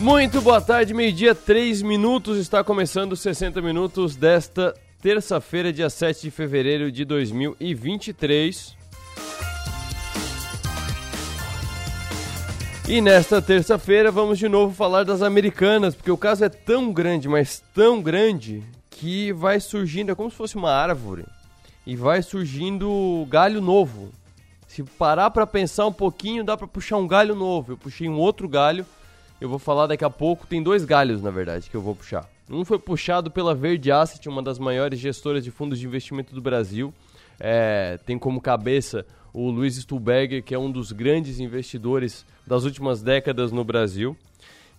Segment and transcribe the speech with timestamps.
[0.00, 2.38] Muito boa tarde, meio-dia, 3 minutos.
[2.38, 8.74] Está começando os 60 minutos desta terça-feira, dia 7 de fevereiro de 2023.
[12.88, 17.28] E nesta terça-feira vamos de novo falar das americanas, porque o caso é tão grande,
[17.28, 21.26] mas tão grande, que vai surgindo, é como se fosse uma árvore,
[21.86, 24.08] e vai surgindo galho novo.
[24.66, 27.72] Se parar para pensar um pouquinho, dá para puxar um galho novo.
[27.72, 28.86] Eu puxei um outro galho
[29.40, 30.46] eu vou falar daqui a pouco.
[30.46, 32.28] Tem dois galhos, na verdade, que eu vou puxar.
[32.48, 36.40] Um foi puxado pela Verde Asset, uma das maiores gestoras de fundos de investimento do
[36.40, 36.92] Brasil.
[37.38, 43.02] É, tem como cabeça o Luiz Stuhlberger, que é um dos grandes investidores das últimas
[43.02, 44.16] décadas no Brasil.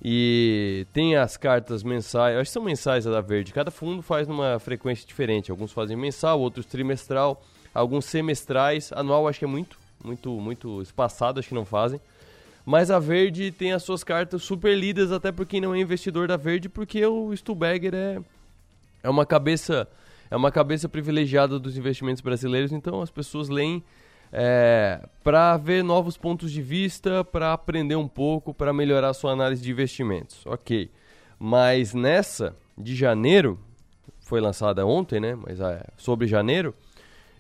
[0.04, 3.54] E tem as cartas mensais, acho que são mensais a da Verde.
[3.54, 5.52] Cada fundo faz numa frequência diferente.
[5.52, 7.42] Alguns fazem mensal, outros trimestral,
[7.74, 8.92] alguns semestrais.
[8.94, 12.02] Anual acho que é muito, muito, muito espaçado, acho que não fazem.
[12.66, 16.28] Mas a Verde tem as suas cartas super lidas, até por quem não é investidor
[16.28, 18.20] da Verde, porque o Stuhlberger é,
[19.04, 19.88] é uma cabeça
[20.30, 23.84] é uma cabeça privilegiada dos investimentos brasileiros, então as pessoas leem
[24.32, 29.34] é, para ver novos pontos de vista, para aprender um pouco, para melhorar a sua
[29.34, 30.46] análise de investimentos.
[30.46, 30.90] Ok.
[31.38, 33.60] Mas nessa de janeiro,
[34.22, 35.36] foi lançada ontem, né?
[35.36, 36.74] Mas é, sobre janeiro,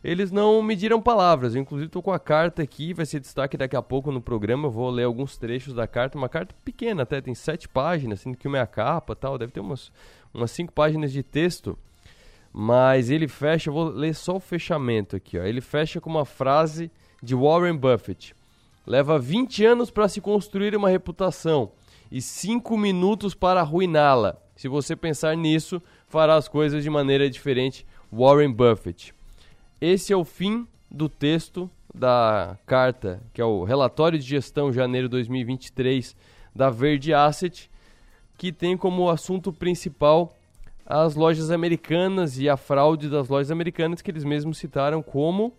[0.03, 1.53] eles não mediram palavras.
[1.53, 4.67] Eu, inclusive, estou com a carta aqui, vai ser destaque daqui a pouco no programa.
[4.67, 6.17] Eu vou ler alguns trechos da carta.
[6.17, 9.37] Uma carta pequena até, tem sete páginas, sendo que uma é a capa tal.
[9.37, 9.91] Deve ter umas,
[10.33, 11.77] umas cinco páginas de texto.
[12.51, 15.37] Mas ele fecha, eu vou ler só o fechamento aqui.
[15.37, 15.43] Ó.
[15.43, 18.35] Ele fecha com uma frase de Warren Buffett.
[18.85, 21.71] Leva 20 anos para se construir uma reputação
[22.11, 24.37] e 5 minutos para arruiná-la.
[24.55, 27.85] Se você pensar nisso, fará as coisas de maneira diferente.
[28.11, 29.13] Warren Buffett.
[29.81, 35.09] Esse é o fim do texto da carta, que é o relatório de gestão janeiro
[35.09, 36.15] 2023
[36.55, 37.67] da Verde Asset,
[38.37, 40.37] que tem como assunto principal
[40.85, 45.51] as lojas americanas e a fraude das lojas americanas, que eles mesmos citaram como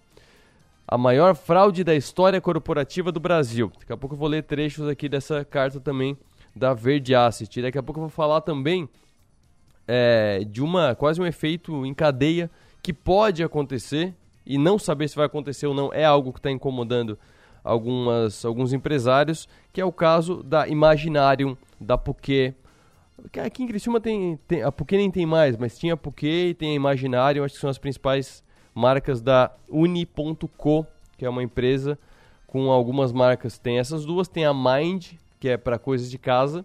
[0.87, 3.73] a maior fraude da história corporativa do Brasil.
[3.81, 6.17] Daqui a pouco eu vou ler trechos aqui dessa carta também
[6.55, 7.61] da Verde Asset.
[7.61, 8.89] Daqui a pouco eu vou falar também
[9.89, 12.49] é, de uma quase um efeito em cadeia
[12.83, 16.51] que pode acontecer e não saber se vai acontecer ou não é algo que está
[16.51, 17.19] incomodando
[17.63, 22.55] algumas, alguns empresários, que é o caso da Imaginarium, da Puquê.
[23.45, 26.73] Aqui em Criciúma tem, tem, a Puquê nem tem mais, mas tinha a e tem
[26.73, 28.43] a Imaginarium, acho que são as principais
[28.75, 31.99] marcas da Uni.co, que é uma empresa
[32.47, 33.59] com algumas marcas.
[33.59, 36.65] Tem essas duas, tem a Mind, que é para coisas de casa,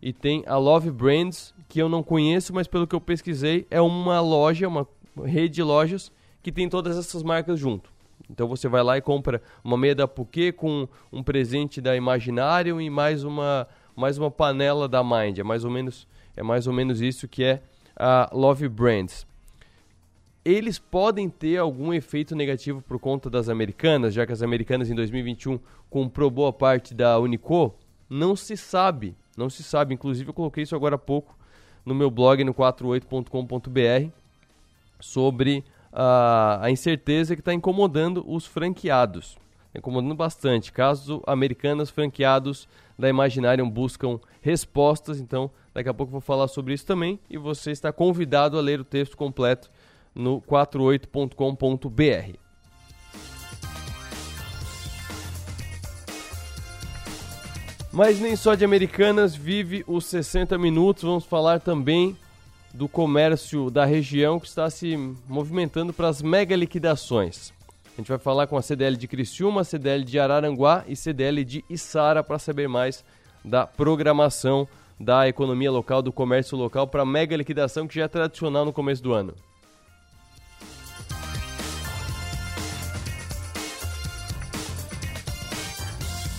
[0.00, 3.80] e tem a Love Brands, que eu não conheço, mas pelo que eu pesquisei, é
[3.80, 4.86] uma loja, uma
[5.24, 6.12] rede de lojas
[6.42, 7.92] que tem todas essas marcas junto.
[8.30, 12.80] Então você vai lá e compra uma meia da Puquê com um presente da Imaginarium
[12.80, 15.38] e mais uma, mais uma panela da Mind.
[15.38, 16.06] É mais ou menos,
[16.36, 17.62] é mais ou menos isso que é
[17.96, 19.26] a Love Brands.
[20.44, 24.94] Eles podem ter algum efeito negativo por conta das americanas, já que as americanas em
[24.94, 25.58] 2021
[25.90, 27.74] comprou boa parte da Unico?
[28.08, 29.94] Não se sabe, não se sabe.
[29.94, 31.36] Inclusive eu coloquei isso agora há pouco
[31.84, 34.12] no meu blog no 48.com.br
[35.00, 39.36] sobre a, a incerteza que está incomodando os franqueados.
[39.72, 40.72] Tá incomodando bastante.
[40.72, 46.86] Casos americanos franqueados da Imaginarium buscam respostas, então daqui a pouco vou falar sobre isso
[46.86, 49.70] também e você está convidado a ler o texto completo
[50.14, 52.38] no 48.com.br.
[57.92, 62.16] Mas nem só de Americanas vive os 60 minutos, vamos falar também
[62.72, 64.96] do comércio da região que está se
[65.28, 67.52] movimentando para as mega liquidações.
[67.94, 71.64] A gente vai falar com a CDL de Criciúma, CDL de Araranguá e CDL de
[71.68, 73.04] Içara para saber mais
[73.44, 74.68] da programação
[75.00, 78.72] da economia local, do comércio local para a mega liquidação que já é tradicional no
[78.72, 79.34] começo do ano.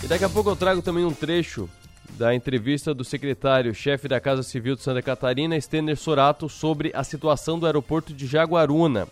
[0.02, 1.68] E daqui a pouco eu trago também um trecho
[2.20, 7.58] da entrevista do secretário-chefe da Casa Civil de Santa Catarina, Stener Sorato, sobre a situação
[7.58, 9.08] do aeroporto de Jaguaruna,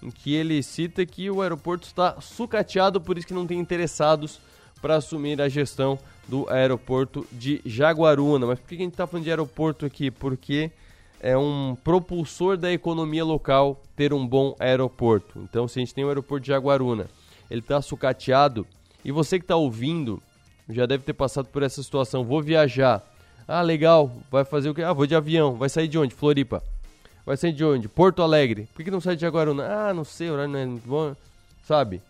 [0.00, 4.38] em que ele cita que o aeroporto está sucateado, por isso que não tem interessados
[4.80, 5.98] para assumir a gestão
[6.28, 8.46] do aeroporto de Jaguaruna.
[8.46, 10.08] Mas por que a gente está falando de aeroporto aqui?
[10.08, 10.70] Porque
[11.18, 15.40] é um propulsor da economia local ter um bom aeroporto.
[15.50, 17.08] Então, se a gente tem o aeroporto de Jaguaruna,
[17.50, 18.64] ele está sucateado,
[19.04, 20.22] e você que está ouvindo
[20.74, 22.24] já deve ter passado por essa situação.
[22.24, 23.02] Vou viajar.
[23.46, 24.10] Ah, legal.
[24.30, 24.82] Vai fazer o quê?
[24.82, 25.54] Ah, vou de avião.
[25.54, 26.14] Vai sair de onde?
[26.14, 26.62] Floripa.
[27.24, 27.88] Vai sair de onde?
[27.88, 28.68] Porto Alegre.
[28.74, 29.64] Por que, não sai de Jaguaruna?
[29.64, 31.14] Ah, não sei, o horário não é muito bom.
[31.64, 32.02] Sabe?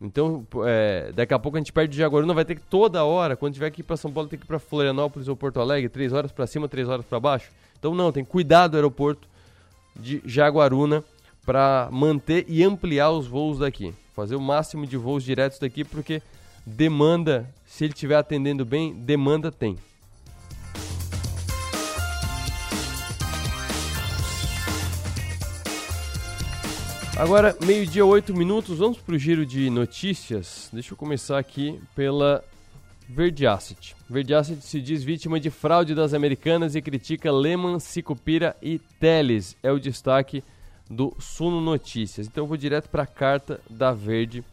[0.00, 3.54] Então, é, daqui a pouco a gente perde Jaguaruna, vai ter que toda hora, quando
[3.54, 6.12] tiver que ir para São Paulo, tem que ir para Florianópolis ou Porto Alegre, três
[6.12, 7.50] horas para cima, três horas para baixo.
[7.78, 9.28] Então, não, tem cuidar do aeroporto
[9.94, 11.04] de Jaguaruna
[11.44, 13.94] para manter e ampliar os voos daqui.
[14.14, 16.22] Fazer o máximo de voos diretos daqui, porque
[16.66, 19.76] demanda, se ele estiver atendendo bem, demanda tem.
[27.16, 30.70] Agora, meio-dia, oito minutos, vamos para o giro de notícias.
[30.72, 32.44] Deixa eu começar aqui pela
[33.08, 33.96] Verde Asset.
[34.08, 39.56] Verde Asset se diz vítima de fraude das americanas e critica Lehman, Sicupira e Teles.
[39.64, 40.44] É o destaque
[40.88, 42.28] do Suno Notícias.
[42.28, 44.44] Então eu vou direto para a carta da Verde.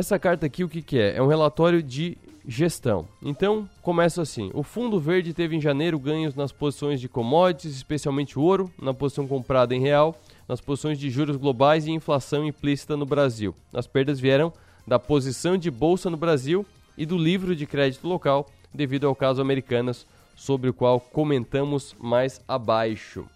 [0.00, 1.18] Essa carta aqui o que, que é?
[1.18, 2.16] É um relatório de
[2.48, 3.06] gestão.
[3.22, 8.38] Então começa assim: o Fundo Verde teve em janeiro ganhos nas posições de commodities, especialmente
[8.38, 10.18] ouro, na posição comprada em real
[10.48, 13.54] nas posições de juros globais e inflação implícita no Brasil.
[13.74, 14.50] As perdas vieram
[14.86, 16.64] da posição de bolsa no Brasil
[16.96, 22.40] e do livro de crédito local, devido ao caso Americanas, sobre o qual comentamos mais
[22.48, 23.26] abaixo.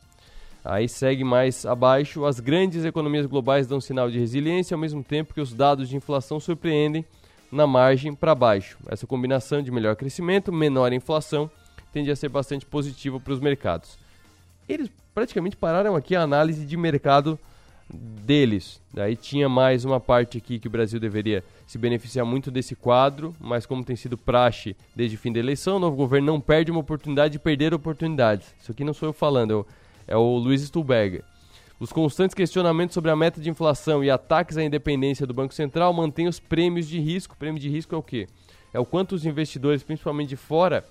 [0.64, 5.34] Aí segue mais abaixo, as grandes economias globais dão sinal de resiliência, ao mesmo tempo
[5.34, 7.04] que os dados de inflação surpreendem
[7.52, 8.78] na margem para baixo.
[8.88, 11.50] Essa combinação de melhor crescimento, menor inflação,
[11.92, 13.98] tende a ser bastante positiva para os mercados.
[14.66, 17.38] Eles praticamente pararam aqui a análise de mercado
[17.92, 18.80] deles.
[18.92, 23.34] Daí tinha mais uma parte aqui que o Brasil deveria se beneficiar muito desse quadro,
[23.38, 26.70] mas como tem sido praxe desde o fim da eleição, o novo governo não perde
[26.70, 28.54] uma oportunidade de perder oportunidades.
[28.58, 29.66] Isso aqui não sou eu falando, o,
[30.06, 31.24] é o Luiz Stuhlberger.
[31.78, 35.92] Os constantes questionamentos sobre a meta de inflação e ataques à independência do Banco Central
[35.92, 37.36] mantêm os prêmios de risco.
[37.36, 38.26] Prêmio de risco é o quê?
[38.72, 40.84] É o quanto os investidores, principalmente de fora,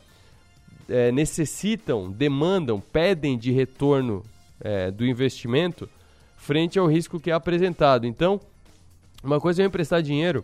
[0.90, 4.24] é, necessitam, demandam, pedem de retorno
[4.60, 5.90] é, do investimento
[6.36, 8.06] frente ao risco que é apresentado.
[8.06, 8.40] Então,
[9.24, 10.44] uma coisa é eu emprestar dinheiro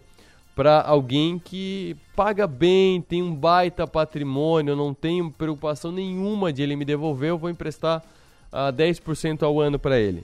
[0.56, 6.76] para alguém que paga bem, tem um baita patrimônio, não tenho preocupação nenhuma de ele
[6.76, 8.04] me devolver, eu vou emprestar
[8.52, 10.24] a uh, 10% ao ano para ele.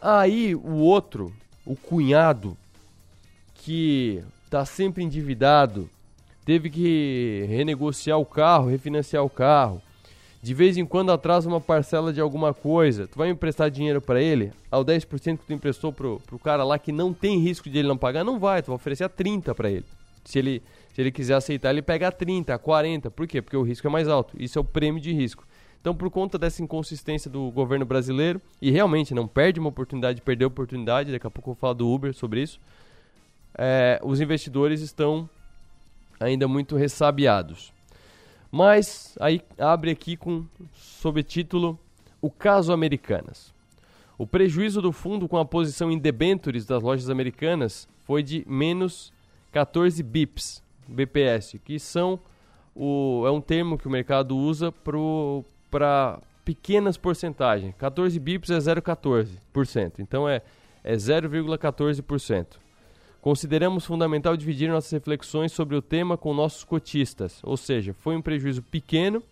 [0.00, 1.32] Aí o outro,
[1.64, 2.56] o cunhado,
[3.54, 5.88] que está sempre endividado,
[6.44, 9.80] teve que renegociar o carro, refinanciar o carro.
[10.42, 13.06] De vez em quando atrasa uma parcela de alguma coisa.
[13.06, 16.78] Tu vai emprestar dinheiro para ele, ao 10% que tu emprestou pro, pro cara lá
[16.80, 19.54] que não tem risco de ele não pagar, não vai, tu vai oferecer a 30
[19.54, 19.86] para ele.
[20.24, 20.62] Se ele
[20.92, 23.10] se ele quiser aceitar, ele pega a 30, a 40.
[23.10, 23.40] Por quê?
[23.40, 24.36] Porque o risco é mais alto.
[24.38, 25.46] Isso é o prêmio de risco.
[25.82, 30.46] Então, por conta dessa inconsistência do governo brasileiro, e realmente não perde uma oportunidade, perdeu
[30.46, 32.60] oportunidade, daqui a pouco eu vou falar do Uber sobre isso,
[33.58, 35.28] é, os investidores estão
[36.20, 37.72] ainda muito ressabiados.
[38.48, 41.76] Mas aí abre aqui com subtítulo
[42.20, 43.52] O caso Americanas.
[44.16, 49.12] O prejuízo do fundo com a posição em debentures das lojas americanas foi de menos
[49.50, 52.20] 14 bips, BPS, que são
[52.72, 54.70] o, é um termo que o mercado usa
[55.72, 57.74] para pequenas porcentagens.
[57.76, 60.42] 14 bips é 0,14%, então é,
[60.84, 62.46] é 0,14%.
[63.22, 68.20] Consideramos fundamental dividir nossas reflexões sobre o tema com nossos cotistas, ou seja, foi um
[68.20, 69.22] prejuízo pequeno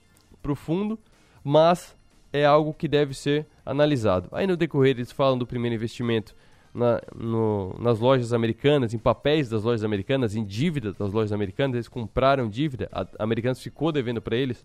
[0.40, 0.98] para o fundo,
[1.44, 1.94] mas
[2.32, 4.28] é algo que deve ser analisado.
[4.32, 6.34] Aí no decorrer eles falam do primeiro investimento
[6.72, 11.74] na, no, nas lojas americanas, em papéis das lojas americanas, em dívida das lojas americanas,
[11.74, 14.64] eles compraram dívida, a Americanas ficou devendo para eles,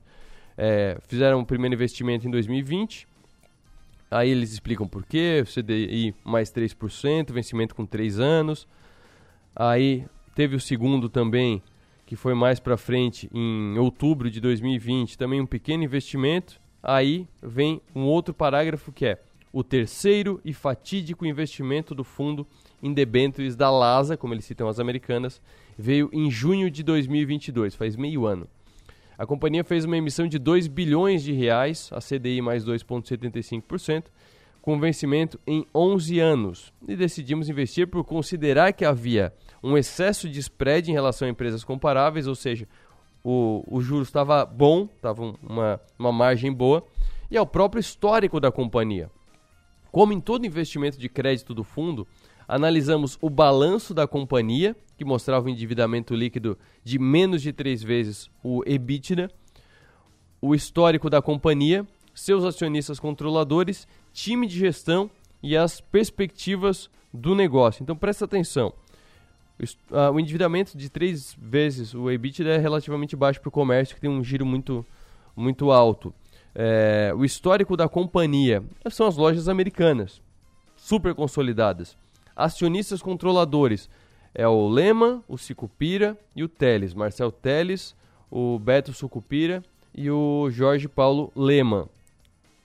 [0.57, 3.07] é, fizeram o primeiro investimento em 2020,
[4.09, 8.68] aí eles explicam por quê, CDI mais 3%, vencimento com 3 anos,
[9.56, 11.64] Aí teve o segundo também,
[12.06, 16.59] que foi mais para frente em outubro de 2020, também um pequeno investimento.
[16.83, 19.21] Aí vem um outro parágrafo que é
[19.54, 22.45] o terceiro e fatídico investimento do fundo
[22.83, 25.42] em debêntures da LASA, como eles citam as americanas,
[25.78, 28.47] veio em junho de 2022, faz meio ano.
[29.18, 34.06] A companhia fez uma emissão de 2 bilhões de reais, a CDI mais 2,75%,
[34.62, 36.74] com vencimento em 11 anos.
[36.88, 41.64] E decidimos investir por considerar que havia um excesso de spread em relação a empresas
[41.64, 42.68] comparáveis, ou seja,
[43.24, 46.84] o, o juros estava bom, estava uma, uma margem boa,
[47.30, 49.10] e ao próprio histórico da companhia.
[49.92, 52.07] Como em todo investimento de crédito do fundo,
[52.47, 58.30] analisamos o balanço da companhia, que mostrava um endividamento líquido de menos de três vezes
[58.44, 59.30] o EBITDA,
[60.42, 65.09] o histórico da companhia, seus acionistas controladores, time de gestão
[65.42, 67.83] e as perspectivas do negócio.
[67.83, 68.73] Então presta atenção.
[69.59, 74.02] Uh, o endividamento de três vezes o EBITDA é relativamente baixo para o comércio, que
[74.02, 74.85] tem um giro muito,
[75.35, 76.14] muito alto.
[76.54, 80.21] É, o histórico da companhia são as lojas americanas,
[80.75, 81.97] super consolidadas.
[82.35, 83.89] Acionistas controladores
[84.33, 86.94] É o Lema, o Sicupira e o Teles.
[86.94, 87.95] Marcel Teles,
[88.30, 89.63] o Beto Sucupira
[89.94, 91.87] e o Jorge Paulo Lema.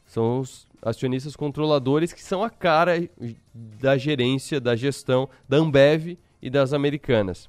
[0.04, 3.08] São os acionistas controladores que são a cara
[3.54, 7.48] da gerência, da gestão da Ambev e das Americanas.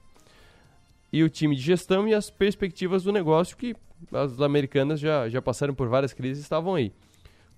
[1.12, 3.76] E o time de gestão e as perspectivas do negócio que
[4.12, 6.92] as americanas já, já passaram por várias crises e estavam aí.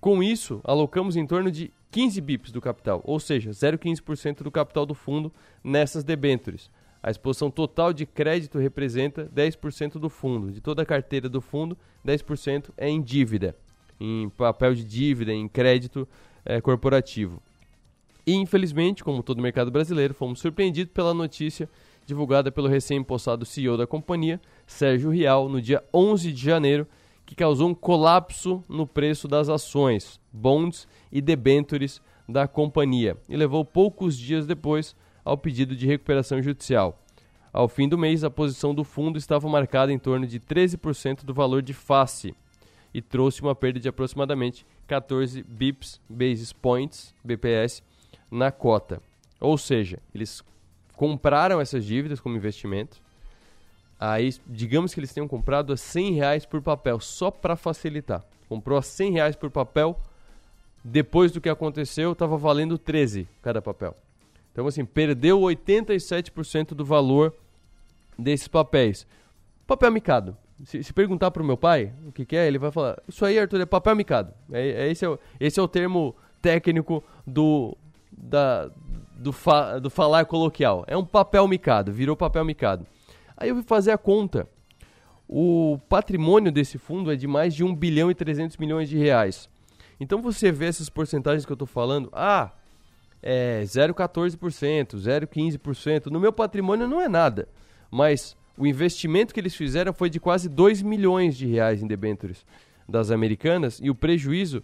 [0.00, 4.84] Com isso, alocamos em torno de 15 bips do capital, ou seja, 0,15% do capital
[4.84, 5.32] do fundo
[5.62, 6.68] nessas debêntures.
[7.00, 10.50] A exposição total de crédito representa 10% do fundo.
[10.50, 13.54] De toda a carteira do fundo, 10% é em dívida,
[14.00, 16.08] em papel de dívida, em crédito
[16.44, 17.40] é, corporativo.
[18.26, 21.70] E, infelizmente, como todo o mercado brasileiro, fomos surpreendidos pela notícia
[22.04, 26.88] divulgada pelo recém-impostado CEO da companhia, Sérgio Rial, no dia 11 de janeiro,
[27.26, 33.64] que causou um colapso no preço das ações, bonds e debentures da companhia e levou
[33.64, 36.98] poucos dias depois ao pedido de recuperação judicial.
[37.52, 41.32] Ao fim do mês, a posição do fundo estava marcada em torno de 13% do
[41.32, 42.34] valor de face
[42.92, 47.82] e trouxe uma perda de aproximadamente 14 bips, basis points, BPS,
[48.30, 49.00] na cota.
[49.40, 50.42] Ou seja, eles
[50.96, 53.02] compraram essas dívidas como investimento.
[54.12, 58.22] Aí, digamos que eles tenham comprado a 100 reais por papel, só para facilitar.
[58.48, 59.98] Comprou a 100 reais por papel,
[60.84, 63.96] depois do que aconteceu, estava valendo 13 cada papel.
[64.52, 67.34] Então, assim, perdeu 87% do valor
[68.18, 69.06] desses papéis.
[69.66, 70.36] Papel micado.
[70.66, 73.24] Se, se perguntar para o meu pai o que, que, é, ele vai falar: Isso
[73.24, 74.34] aí, Arthur, é papel micado.
[74.52, 77.74] É, é, esse, é o, esse é o termo técnico do,
[78.12, 78.70] da,
[79.16, 80.84] do, fa, do falar coloquial.
[80.86, 82.86] É um papel micado, virou papel micado.
[83.36, 84.48] Aí eu fui fazer a conta.
[85.28, 89.48] O patrimônio desse fundo é de mais de 1 bilhão e 300 milhões de reais.
[89.98, 92.52] Então você vê essas porcentagens que eu estou falando, ah,
[93.22, 96.06] é 0,14%, 0,15%.
[96.06, 97.48] No meu patrimônio não é nada,
[97.90, 102.44] mas o investimento que eles fizeram foi de quase 2 milhões de reais em debêntures
[102.88, 104.62] das americanas e o prejuízo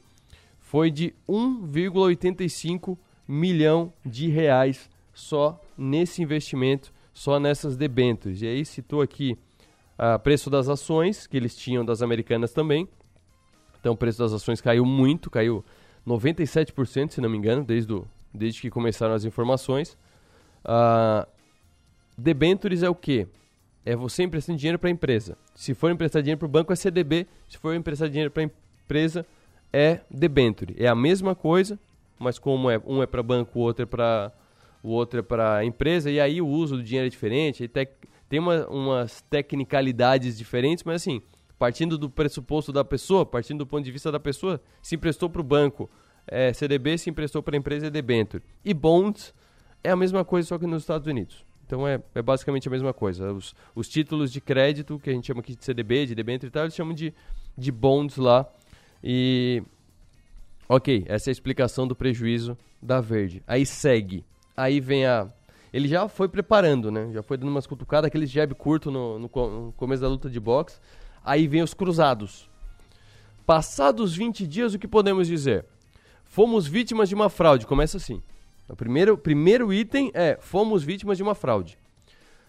[0.58, 2.96] foi de 1,85
[3.26, 8.40] milhão de reais só nesse investimento, só nessas debêntures.
[8.40, 9.36] E aí citou aqui
[9.98, 12.88] o preço das ações que eles tinham das americanas também.
[13.78, 15.62] Então o preço das ações caiu muito, caiu
[16.06, 19.98] 97%, se não me engano, desde, o, desde que começaram as informações.
[20.64, 21.28] Uh,
[22.16, 23.28] debentures é o quê?
[23.84, 25.36] É você emprestando dinheiro para a empresa.
[25.54, 27.26] Se for emprestar dinheiro para o banco, é CDB.
[27.50, 29.26] Se for emprestar dinheiro para a empresa,
[29.70, 30.74] é debenture.
[30.78, 31.78] É a mesma coisa,
[32.18, 34.32] mas como é, um é para banco, o outro é para
[34.82, 37.90] o outro é para empresa, e aí o uso do dinheiro é diferente, tec,
[38.28, 41.20] tem uma, umas tecnicalidades diferentes, mas assim,
[41.58, 45.40] partindo do pressuposto da pessoa, partindo do ponto de vista da pessoa, se emprestou para
[45.40, 45.90] o banco,
[46.26, 48.42] é, CDB se emprestou para a empresa é debenture.
[48.64, 49.34] E bonds
[49.82, 51.44] é a mesma coisa, só que nos Estados Unidos.
[51.66, 53.32] Então é, é basicamente a mesma coisa.
[53.32, 56.50] Os, os, títulos de crédito, que a gente chama aqui de CDB, de debenture e
[56.50, 57.12] tal, eles chamam de,
[57.56, 58.48] de bonds lá.
[59.02, 59.62] E
[60.72, 63.42] Ok, essa é a explicação do prejuízo da Verde.
[63.44, 64.24] Aí segue.
[64.60, 65.26] Aí vem a.
[65.72, 67.10] Ele já foi preparando, né?
[67.12, 70.38] Já foi dando umas cutucadas, aquele jab curto no, no, no começo da luta de
[70.38, 70.78] boxe.
[71.24, 72.50] Aí vem os cruzados.
[73.46, 75.64] Passados 20 dias, o que podemos dizer?
[76.24, 77.66] Fomos vítimas de uma fraude.
[77.66, 78.22] Começa assim.
[78.68, 81.78] O primeiro, primeiro item é: fomos vítimas de uma fraude.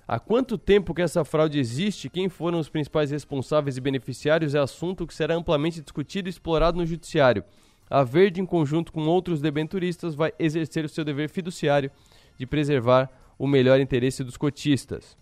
[0.06, 2.10] Há quanto tempo que essa fraude existe?
[2.10, 6.78] Quem foram os principais responsáveis e beneficiários é assunto que será amplamente discutido e explorado
[6.78, 7.46] no judiciário
[7.92, 11.92] a Verde, em conjunto com outros debenturistas, vai exercer o seu dever fiduciário
[12.38, 15.18] de preservar o melhor interesse dos cotistas.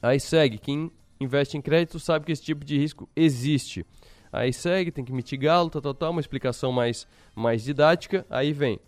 [0.00, 0.90] Aí segue, quem
[1.20, 3.84] investe em crédito sabe que esse tipo de risco existe.
[4.32, 8.24] Aí segue, tem que mitigá-lo, tal, tal, tal, uma explicação mais, mais didática.
[8.30, 8.80] Aí vem.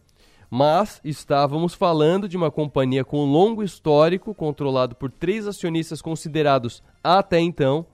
[0.50, 7.38] Mas estávamos falando de uma companhia com longo histórico, controlado por três acionistas considerados até
[7.38, 7.85] então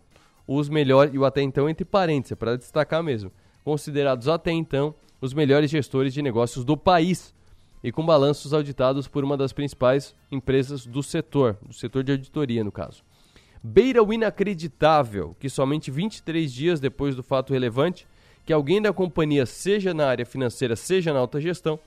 [0.46, 3.32] os melhores, e o até então entre parênteses, é para destacar mesmo,
[3.64, 7.34] considerados até então os melhores gestores de negócios do país
[7.82, 12.62] e com balanços auditados por uma das principais empresas do setor, do setor de auditoria,
[12.62, 13.02] no caso.
[13.62, 18.06] Beira o inacreditável que somente 23 dias depois do fato relevante,
[18.44, 21.78] que alguém da companhia, seja na área financeira, seja na alta gestão,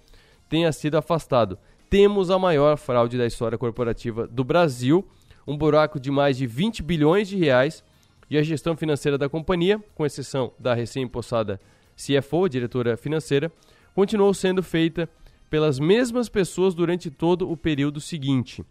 [0.50, 1.58] tenha sido afastado.
[1.90, 5.08] Temos a maior fraude da história corporativa do Brasil,
[5.48, 7.84] um buraco de mais de 20 bilhões de reais
[8.30, 11.60] e a gestão financeira da companhia, com exceção da recém-impossada
[11.96, 13.52] CFO, diretora financeira,
[13.94, 15.10] continuou sendo feita
[15.50, 18.64] pelas mesmas pessoas durante todo o período seguinte.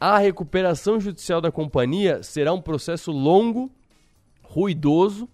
[0.00, 3.70] A recuperação judicial da companhia será um processo longo,
[4.42, 5.28] ruidoso,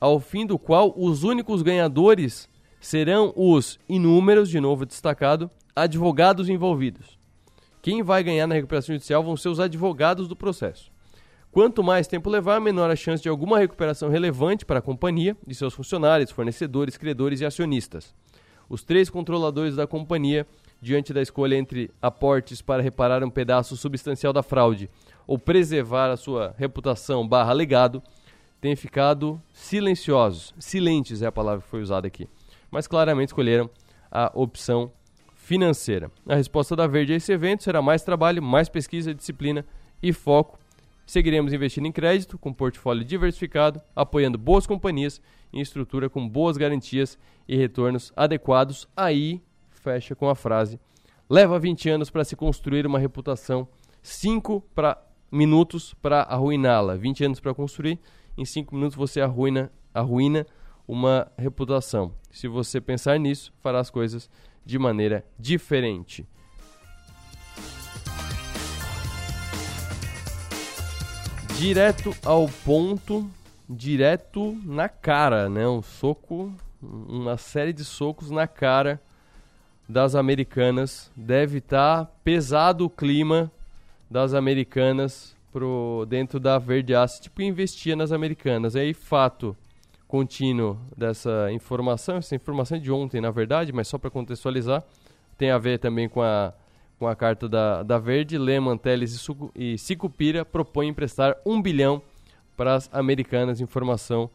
[0.00, 2.48] ao fim do qual os únicos ganhadores
[2.80, 7.18] serão os inúmeros, de novo destacado, advogados envolvidos,
[7.82, 10.90] Quem vai ganhar na recuperação judicial vão ser os advogados do processo.
[11.52, 15.54] Quanto mais tempo levar, menor a chance de alguma recuperação relevante para a companhia e
[15.54, 18.14] seus funcionários, fornecedores, credores e acionistas.
[18.68, 20.46] Os três controladores da companhia,
[20.80, 24.88] diante da escolha entre aportes para reparar um pedaço substancial da fraude
[25.26, 28.00] ou preservar a sua reputação barra legado,
[28.60, 30.54] têm ficado silenciosos.
[30.56, 32.28] Silentes é a palavra que foi usada aqui.
[32.70, 33.68] Mas claramente escolheram
[34.08, 34.92] a opção
[35.34, 36.12] financeira.
[36.28, 39.66] A resposta da Verde a esse evento será mais trabalho, mais pesquisa, disciplina
[40.00, 40.59] e foco
[41.10, 45.20] Seguiremos investindo em crédito, com portfólio diversificado, apoiando boas companhias
[45.52, 48.88] em estrutura com boas garantias e retornos adequados.
[48.96, 50.78] Aí, fecha com a frase:
[51.28, 53.66] leva 20 anos para se construir uma reputação,
[54.00, 56.94] 5 para minutos para arruiná-la.
[56.94, 57.98] 20 anos para construir,
[58.38, 60.46] em 5 minutos você arruina, arruina
[60.86, 62.14] uma reputação.
[62.30, 64.30] Se você pensar nisso, fará as coisas
[64.64, 66.24] de maneira diferente.
[71.60, 73.30] Direto ao ponto,
[73.68, 75.68] direto na cara, né?
[75.68, 76.50] Um soco,
[76.80, 78.98] uma série de socos na cara
[79.86, 81.12] das americanas.
[81.14, 83.52] Deve estar tá pesado o clima
[84.10, 88.74] das americanas pro dentro da Verde Asset, tipo investia nas americanas.
[88.74, 89.54] Aí fato
[90.08, 94.82] contínuo dessa informação, essa informação é de ontem, na verdade, mas só para contextualizar,
[95.36, 96.54] tem a ver também com a
[97.00, 99.26] com a carta da, da Verde, Lehman, Teles
[99.56, 102.02] e, Sicupira propõem emprestar um bilhão
[102.54, 104.28] para as americanas, informação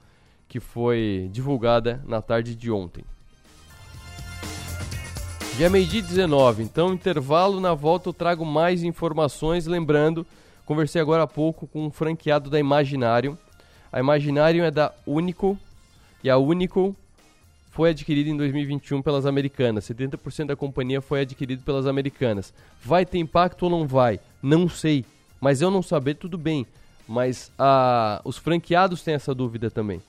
[0.49, 3.05] que foi divulgada na tarde de ontem.
[5.59, 10.25] Já é meio-dia 19, então intervalo, na volta eu trago mais informações, lembrando,
[10.65, 13.37] conversei agora há pouco com um franqueado da Imaginário.
[13.91, 15.55] A Imaginário é da Único,
[16.23, 16.95] e a Único
[17.75, 19.83] foi adquirido em 2021 pelas americanas.
[19.83, 22.53] 70% da companhia foi adquirido pelas americanas.
[22.81, 24.17] Vai ter impacto ou não vai?
[24.41, 25.03] Não sei.
[25.41, 26.65] Mas eu não saber, tudo bem.
[27.05, 30.01] Mas a, os franqueados têm essa dúvida também.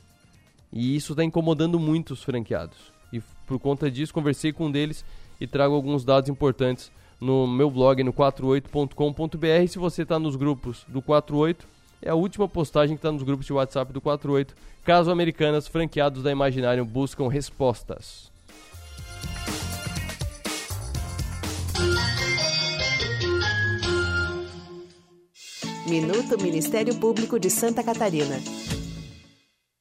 [0.73, 2.93] E isso está incomodando muito os franqueados.
[3.13, 5.05] E por conta disso, conversei com um deles
[5.41, 9.69] e trago alguns dados importantes no meu blog no 48.com.br.
[9.69, 11.67] Se você está nos grupos do 48,
[12.03, 14.55] é a última postagem que está nos grupos de WhatsApp do 48
[14.87, 18.31] Caso Americanas, franqueados da Imaginário buscam respostas.
[25.89, 28.41] Minuto Ministério Público de Santa Catarina.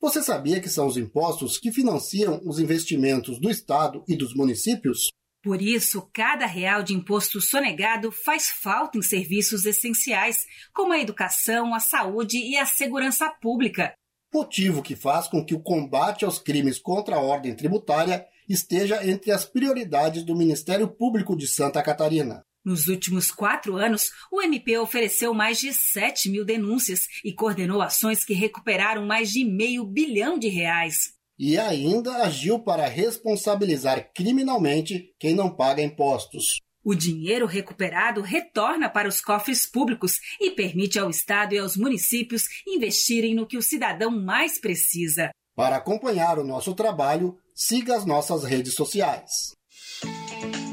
[0.02, 5.10] Você sabia que são os impostos que financiam os investimentos do Estado e dos municípios?
[5.46, 11.74] Por isso, cada real de imposto sonegado faz falta em serviços essenciais, como a educação,
[11.74, 13.94] a saúde e a segurança pública
[14.36, 19.32] motivo que faz com que o combate aos crimes contra a ordem tributária esteja entre
[19.32, 22.44] as prioridades do Ministério Público de Santa Catarina.
[22.64, 28.26] Nos últimos quatro anos, o MP ofereceu mais de 7 mil denúncias e coordenou ações
[28.26, 31.14] que recuperaram mais de meio bilhão de reais.
[31.38, 36.60] E ainda agiu para responsabilizar criminalmente quem não paga impostos.
[36.84, 42.44] O dinheiro recuperado retorna para os cofres públicos e permite ao Estado e aos municípios
[42.68, 45.32] investirem no que o cidadão mais precisa.
[45.56, 49.56] Para acompanhar o nosso trabalho, siga as nossas redes sociais.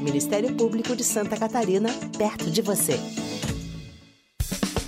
[0.01, 2.99] Ministério Público de Santa Catarina, perto de você.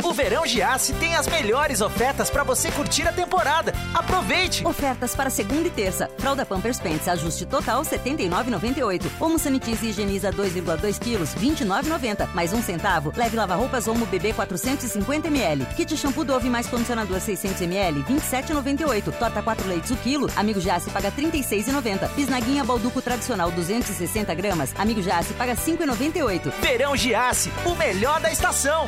[0.06, 3.74] O Verão Giasse tem as melhores ofertas para você curtir a temporada.
[3.92, 4.64] Aproveite!
[4.64, 6.08] Ofertas para segunda e terça.
[6.20, 9.02] Fralda Pampers Pants, ajuste total R$ 79,98.
[9.20, 12.30] Omo Sanitize e Higieniza 2,2 quilos, R$ 29,90.
[12.36, 13.12] Mais um centavo.
[13.18, 15.66] Leve lava-roupas Omo BB 450ml.
[15.74, 19.12] Kit shampoo Dove mais condicionador 600ml, R$ 27,98.
[19.18, 20.30] Torta 4 leites o quilo.
[20.36, 22.10] Amigo Giasse paga R$ 36,90.
[22.10, 24.72] Bisnaguinha Balduco tradicional 260 gramas.
[24.78, 26.52] Amigo Giasse paga R$ 5,98.
[26.62, 28.88] Verão Giasse, o melhor da estação.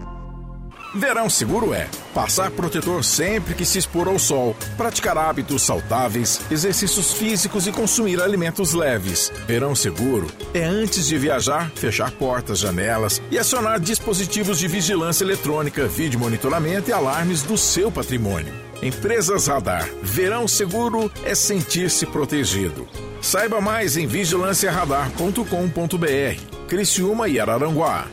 [0.93, 7.13] Verão seguro é passar protetor sempre que se expor ao sol, praticar hábitos saudáveis, exercícios
[7.13, 9.31] físicos e consumir alimentos leves.
[9.47, 15.87] Verão seguro é antes de viajar, fechar portas, janelas e acionar dispositivos de vigilância eletrônica,
[15.87, 18.53] vídeo monitoramento e alarmes do seu patrimônio.
[18.81, 19.87] Empresas Radar.
[20.01, 22.85] Verão seguro é sentir-se protegido.
[23.21, 26.67] Saiba mais em vigilanciaradar.com.br.
[26.67, 28.07] Criciúma e Araranguá.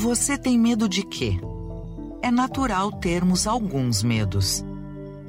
[0.00, 1.40] Você tem medo de quê?
[2.22, 4.64] É natural termos alguns medos.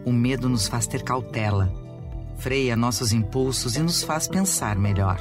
[0.05, 1.73] O medo nos faz ter cautela,
[2.37, 5.19] freia nossos impulsos e nos faz pensar melhor.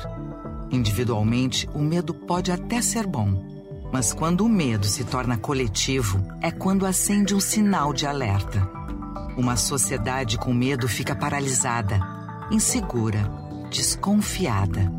[0.71, 3.43] Individualmente, o medo pode até ser bom,
[3.91, 8.71] mas quando o medo se torna coletivo, é quando acende um sinal de alerta.
[9.35, 11.99] Uma sociedade com medo fica paralisada,
[12.51, 13.33] insegura,
[13.71, 14.93] desconfiada.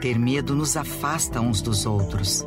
[0.00, 2.46] Ter medo nos afasta uns dos outros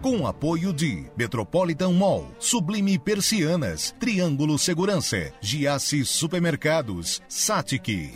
[0.00, 8.14] Com apoio de Metropolitan Mall, Sublime Persianas, Triângulo Segurança, Giasse Supermercados, Satic.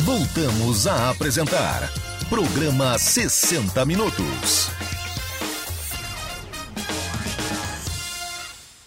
[0.00, 1.92] Voltamos a apresentar
[2.30, 4.70] Programa 60 Minutos.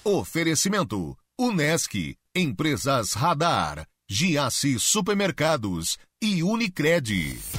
[0.04, 7.57] Oferecimento: Unesc, Empresas Radar, Giasse Supermercados e Unicred.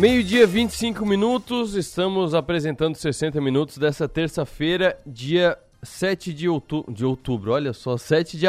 [0.00, 7.52] Meio-dia, 25 minutos, estamos apresentando 60 minutos dessa terça-feira, dia 7 de, outu de outubro.
[7.52, 8.46] Olha só, 7 de,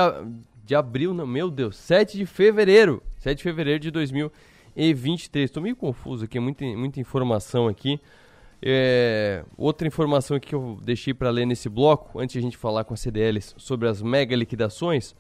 [0.63, 3.03] de abril, não, meu Deus, 7 de fevereiro.
[3.17, 5.43] 7 de fevereiro de 2023.
[5.43, 7.99] Estou meio confuso aqui, muita, muita informação aqui.
[8.61, 12.85] É, outra informação que eu deixei para ler nesse bloco, antes de a gente falar
[12.85, 15.13] com a CDLs sobre as mega liquidações.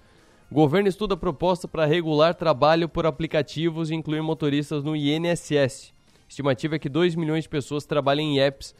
[0.49, 5.91] O governo estuda a proposta para regular trabalho por aplicativos e incluir motoristas no INSS.
[6.31, 8.73] Estimativa é que 2 milhões de pessoas trabalhem em apps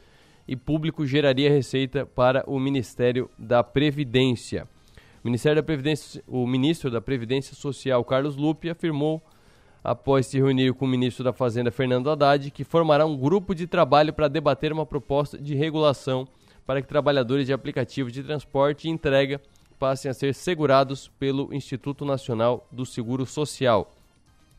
[0.48, 4.66] e público geraria receita para o Ministério da Previdência.
[5.22, 9.22] O Ministério da Previdência, o ministro da Previdência Social, Carlos Lupe, afirmou
[9.84, 13.66] após se reunir com o ministro da Fazenda, Fernando Haddad, que formará um grupo de
[13.66, 16.26] trabalho para debater uma proposta de regulação
[16.64, 19.38] para que trabalhadores de aplicativos de transporte e entrega
[19.78, 23.92] passem a ser segurados pelo Instituto Nacional do Seguro Social.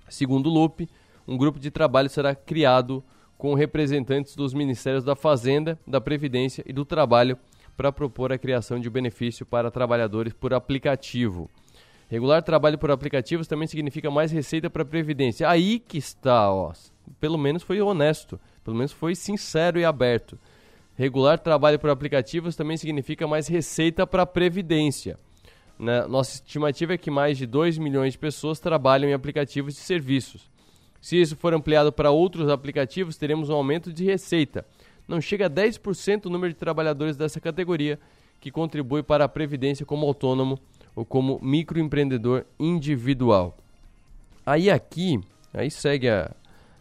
[0.08, 0.88] Segundo Lupe,
[1.28, 3.04] um grupo de trabalho será criado
[3.38, 7.38] com representantes dos Ministérios da Fazenda, da Previdência e do Trabalho
[7.76, 11.50] para propor a criação de benefício para trabalhadores por aplicativo.
[12.10, 15.50] Regular trabalho por aplicativos também significa mais receita para a Previdência.
[15.50, 16.72] Aí que está, ó.
[17.20, 20.38] Pelo menos foi honesto, pelo menos foi sincero e aberto.
[20.96, 25.18] Regular trabalho por aplicativos também significa mais receita para a Previdência.
[25.80, 26.06] Né?
[26.06, 30.53] Nossa estimativa é que mais de 2 milhões de pessoas trabalham em aplicativos de serviços.
[31.04, 34.66] Se isso for ampliado para outros aplicativos, teremos um aumento de receita.
[35.06, 38.00] Não chega a 10% o número de trabalhadores dessa categoria
[38.40, 40.58] que contribui para a previdência como autônomo
[40.96, 43.58] ou como microempreendedor individual.
[44.46, 45.20] Aí aqui,
[45.54, 46.32] aí segue a,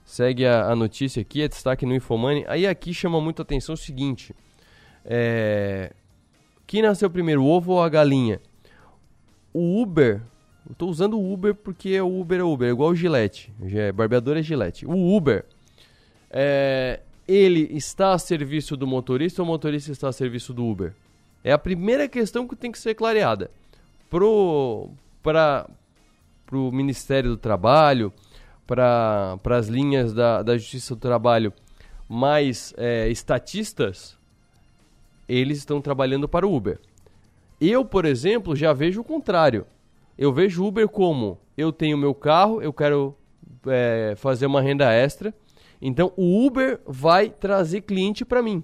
[0.04, 2.44] segue a, a notícia aqui, é destaque no Infomani.
[2.46, 4.32] Aí aqui chama muito atenção o seguinte:
[5.04, 5.92] é,
[6.64, 8.40] quem nasceu primeiro, o ovo ou a galinha?
[9.52, 10.22] O Uber
[10.68, 13.52] eu tô usando o Uber porque o Uber é Uber, igual o Gillette.
[13.62, 14.86] É, barbeador é Gillette.
[14.86, 15.44] O Uber,
[16.30, 20.94] é, ele está a serviço do motorista ou o motorista está a serviço do Uber?
[21.42, 23.50] É a primeira questão que tem que ser clareada.
[24.08, 24.90] Pro,
[25.22, 25.66] para
[26.52, 28.12] o Ministério do Trabalho,
[28.66, 31.52] para as linhas da, da Justiça do Trabalho
[32.08, 34.16] mais é, estatistas,
[35.28, 36.78] eles estão trabalhando para o Uber.
[37.60, 39.66] Eu, por exemplo, já vejo o contrário.
[40.16, 43.16] Eu vejo Uber como eu tenho meu carro, eu quero
[43.66, 45.34] é, fazer uma renda extra,
[45.80, 48.62] então o Uber vai trazer cliente para mim.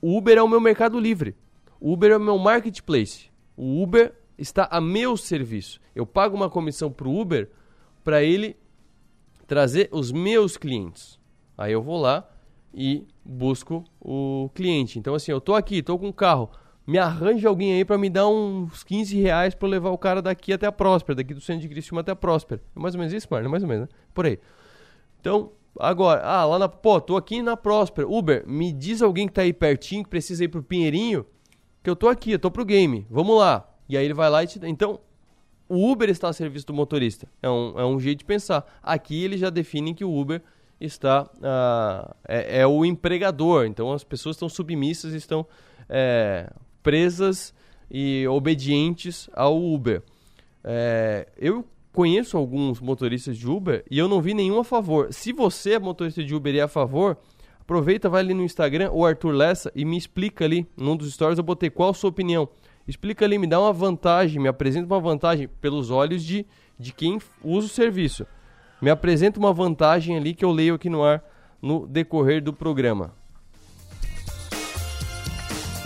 [0.00, 1.36] O Uber é o meu mercado livre.
[1.80, 3.30] O Uber é o meu marketplace.
[3.56, 5.80] O Uber está a meu serviço.
[5.94, 7.50] Eu pago uma comissão para o Uber
[8.04, 8.56] para ele
[9.46, 11.18] trazer os meus clientes.
[11.56, 12.28] Aí eu vou lá
[12.74, 14.98] e busco o cliente.
[14.98, 16.50] Então assim, eu tô aqui, tô com um carro,
[16.86, 20.52] me arranja alguém aí para me dar uns 15 reais para levar o cara daqui
[20.52, 22.62] até a Próspera, daqui do centro de Criciúma até a Próspera.
[22.74, 23.48] É mais ou menos isso, Marlon?
[23.48, 23.94] É mais ou menos, né?
[24.14, 24.38] Por aí.
[25.20, 28.06] Então, agora, ah, lá na, pô, tô aqui na Próspera.
[28.08, 31.26] Uber, me diz alguém que tá aí pertinho, que precisa ir pro Pinheirinho,
[31.82, 33.06] que eu tô aqui, eu tô pro game.
[33.10, 33.68] Vamos lá.
[33.88, 34.60] E aí ele vai lá e te.
[34.64, 35.00] Então,
[35.68, 37.26] o Uber está a serviço do motorista.
[37.42, 38.64] É um, é um jeito de pensar.
[38.82, 40.40] Aqui eles já definem que o Uber
[40.80, 43.66] está uh, é, é, o empregador.
[43.66, 45.46] Então as pessoas estão submissas, estão
[45.88, 46.50] é,
[46.86, 47.52] presas
[47.90, 50.04] e obedientes ao Uber.
[50.62, 55.12] É, eu conheço alguns motoristas de Uber e eu não vi nenhum a favor.
[55.12, 57.18] Se você é motorista de Uber e é a favor,
[57.58, 61.38] aproveita, vai ali no Instagram, o Arthur Lessa, e me explica ali, num dos stories
[61.38, 62.48] eu botei qual a sua opinião.
[62.86, 66.46] Explica ali, me dá uma vantagem, me apresenta uma vantagem pelos olhos de,
[66.78, 68.24] de quem usa o serviço.
[68.80, 71.24] Me apresenta uma vantagem ali que eu leio aqui no ar
[71.60, 73.12] no decorrer do programa.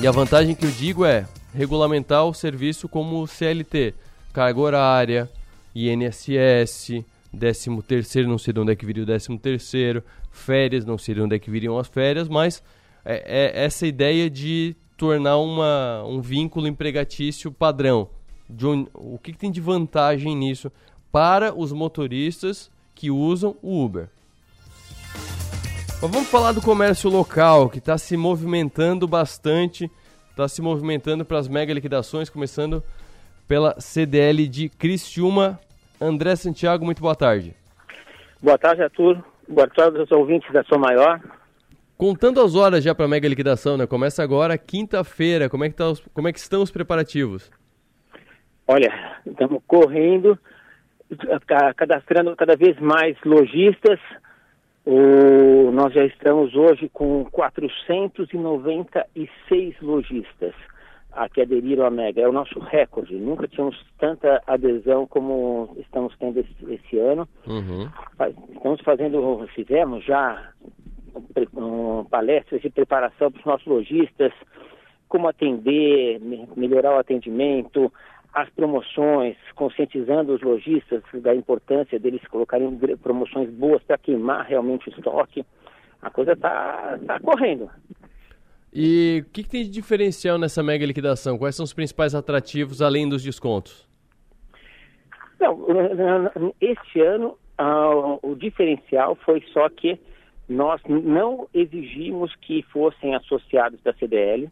[0.03, 3.93] E a vantagem que eu digo é regulamentar o serviço como CLT,
[4.33, 5.31] carga horária,
[5.75, 7.05] INSS,
[7.39, 11.17] 13 terceiro, não sei de onde é que viria o 13 terceiro, férias, não sei
[11.17, 12.63] de onde é que viriam as férias, mas
[13.05, 18.09] é, é essa ideia de tornar uma, um vínculo empregatício padrão.
[18.95, 20.73] O que, que, tem de vantagem nisso
[21.13, 24.09] para os motoristas que usam o Uber?
[26.03, 29.91] Mas vamos falar do comércio local, que está se movimentando bastante,
[30.31, 32.83] está se movimentando para as mega liquidações, começando
[33.47, 35.61] pela CDL de Criciúma.
[36.01, 37.55] André Santiago, muito boa tarde.
[38.43, 39.23] Boa tarde, Arthur.
[39.47, 41.21] Boa tarde aos ouvintes da Sua Maior.
[41.99, 43.87] Contando as horas já para a mega liquidação, né?
[43.87, 45.51] Começa agora quinta-feira.
[45.51, 47.51] Como é que tá os, como é que estão os preparativos?
[48.67, 50.39] Olha, estamos correndo,
[51.77, 54.01] cadastrando cada vez mais lojistas.
[54.87, 60.55] O, nós já estamos hoje com 496 lojistas
[61.13, 62.23] a que aderiram à Mega.
[62.23, 63.15] É o nosso recorde.
[63.17, 67.29] Nunca tínhamos tanta adesão como estamos tendo esse, esse ano.
[67.47, 67.89] Uhum.
[68.55, 70.53] Estamos fazendo, fizemos já
[71.55, 74.33] um, palestras de preparação para os nossos lojistas,
[75.09, 76.21] como atender,
[76.57, 77.93] melhorar o atendimento,
[78.33, 84.93] as promoções, conscientizando os lojistas da importância deles colocarem promoções boas para queimar realmente o
[84.93, 85.45] estoque.
[86.01, 87.69] A coisa está tá correndo.
[88.73, 91.37] E o que, que, tem de diferencial nessa mega liquidação?
[91.37, 93.89] Quais são os principais atrativos além dos descontos?
[95.41, 95.67] Não,
[96.61, 97.37] este ano
[98.23, 99.99] o diferencial foi só que
[100.49, 104.49] nós não exigimos que fossem associados da CDL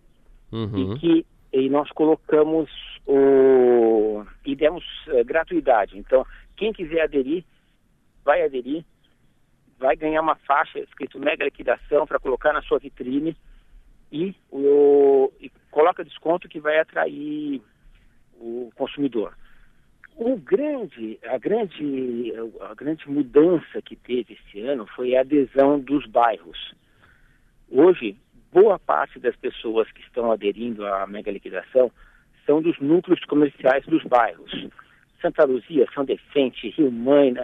[0.52, 0.94] uhum.
[0.94, 2.70] e que e nós colocamos
[3.08, 5.98] o e demos uh, gratuidade.
[5.98, 7.44] Então, quem quiser aderir,
[8.24, 8.84] vai aderir,
[9.78, 13.36] vai ganhar uma faixa escrito mega liquidação para colocar na sua vitrine
[14.10, 17.60] e, o, e coloca desconto que vai atrair
[18.40, 19.36] o consumidor.
[20.16, 26.06] O grande, a, grande, a grande mudança que teve esse ano foi a adesão dos
[26.06, 26.74] bairros.
[27.70, 28.16] Hoje,
[28.50, 31.92] boa parte das pessoas que estão aderindo à mega liquidação
[32.48, 34.50] são dos núcleos comerciais dos bairros.
[35.20, 37.34] Santa Luzia, São Defente, Rio Mãe,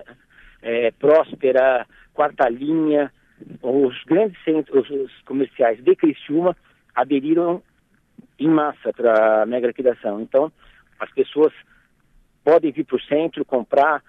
[0.63, 3.13] é, Próspera, Quarta Linha,
[3.61, 6.57] os grandes centros os comerciais de Criciúma
[6.95, 7.63] aderiram
[8.39, 10.23] em massa para a mega liquidação.
[10.23, 10.51] Então,
[10.99, 11.53] as pessoas
[12.43, 14.03] podem vir para o centro comprar.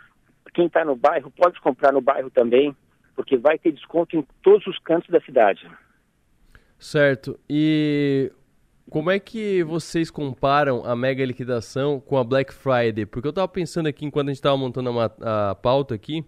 [0.53, 2.73] Quem está no bairro pode comprar no bairro também,
[3.15, 5.69] porque vai ter desconto em todos os cantos da cidade.
[6.79, 7.37] Certo.
[7.49, 8.31] E
[8.89, 13.05] como é que vocês comparam a mega liquidação com a Black Friday?
[13.05, 16.23] Porque eu estava pensando aqui enquanto a gente estava montando a, a pauta aqui,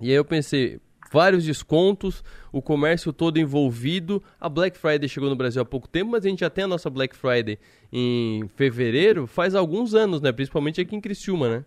[0.00, 0.80] e aí eu pensei,
[1.12, 2.22] vários descontos,
[2.52, 4.22] o comércio todo envolvido.
[4.40, 6.68] A Black Friday chegou no Brasil há pouco tempo, mas a gente já tem a
[6.68, 7.58] nossa Black Friday
[7.92, 10.30] em fevereiro faz alguns anos, né?
[10.30, 11.64] Principalmente aqui em Criciúma, né?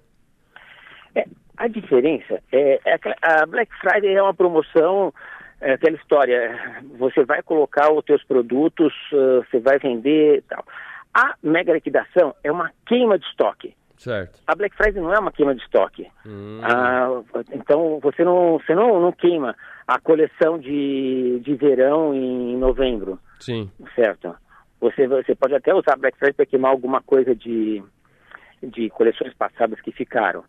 [1.15, 1.25] É,
[1.57, 5.13] a diferença é, é a Black Friday é uma promoção
[5.61, 10.65] é aquela história, você vai colocar os teus produtos, uh, você vai vender tal.
[11.13, 13.75] A mega liquidação é uma queima de estoque.
[13.97, 14.39] Certo.
[14.47, 16.09] A Black Friday não é uma queima de estoque.
[16.25, 16.59] Hum.
[16.63, 17.21] Ah,
[17.51, 19.55] então você não, você não, não queima
[19.87, 23.19] a coleção de, de verão em novembro.
[23.39, 23.69] Sim.
[23.93, 24.35] Certo.
[24.79, 27.83] você, você pode até usar Black Friday para queimar alguma coisa de,
[28.63, 30.43] de coleções passadas que ficaram,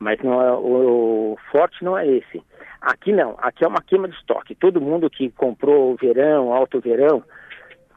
[0.00, 2.42] mas não é, o, o forte não é esse.
[2.80, 4.54] Aqui não, aqui é uma queima de estoque.
[4.54, 7.22] Todo mundo que comprou o verão, alto verão,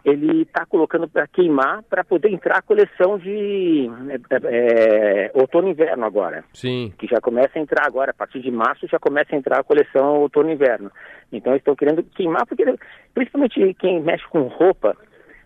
[0.03, 3.89] ele está colocando para queimar para poder entrar a coleção de
[4.29, 6.43] é, é, outono e inverno agora.
[6.53, 6.93] Sim.
[6.97, 9.63] Que já começa a entrar agora, a partir de março já começa a entrar a
[9.63, 10.91] coleção outono inverno.
[11.31, 12.65] Então estão querendo queimar, porque
[13.13, 14.97] principalmente quem mexe com roupa,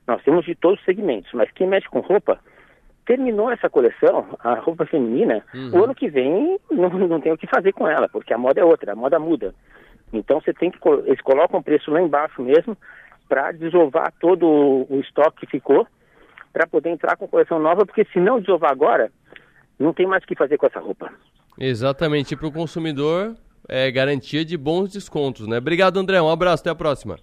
[0.07, 2.39] nós temos de todos os segmentos, mas quem mexe com roupa,
[3.07, 5.71] terminou essa coleção, a roupa feminina, uhum.
[5.73, 8.59] o ano que vem não, não tem o que fazer com ela, porque a moda
[8.59, 9.55] é outra, a moda muda.
[10.11, 12.77] Então você tem que eles colocam o preço lá embaixo mesmo
[13.27, 14.45] para desovar todo
[14.89, 15.87] o estoque que ficou
[16.51, 19.09] para poder entrar com coleção nova, porque se não desovar agora,
[19.79, 21.11] não tem mais o que fazer com essa roupa.
[21.57, 23.35] Exatamente, para o consumidor
[23.69, 25.57] é garantia de bons descontos, né?
[25.57, 26.21] Obrigado, André.
[26.21, 27.17] Um abraço, até a próxima.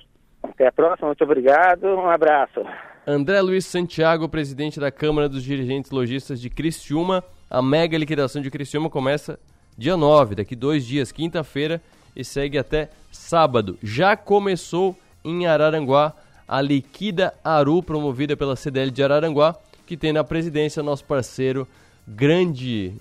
[0.44, 1.84] Até a próxima, muito obrigado.
[1.84, 2.60] Um abraço.
[3.06, 7.24] André Luiz Santiago, presidente da Câmara dos Dirigentes Logistas de Criciúma.
[7.50, 9.38] A mega liquidação de Criciúma começa
[9.76, 11.80] dia 9, daqui dois dias, quinta-feira,
[12.14, 13.78] e segue até sábado.
[13.82, 16.12] Já começou em Araranguá
[16.46, 21.66] a Liquida Aru, promovida pela CDL de Araranguá, que tem na presidência nosso parceiro
[22.06, 22.94] grande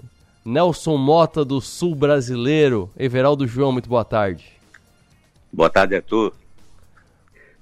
[0.46, 2.90] Nelson Mota do Sul Brasileiro.
[2.98, 4.52] Everaldo João, muito boa tarde.
[5.52, 6.34] Boa tarde, Arthur.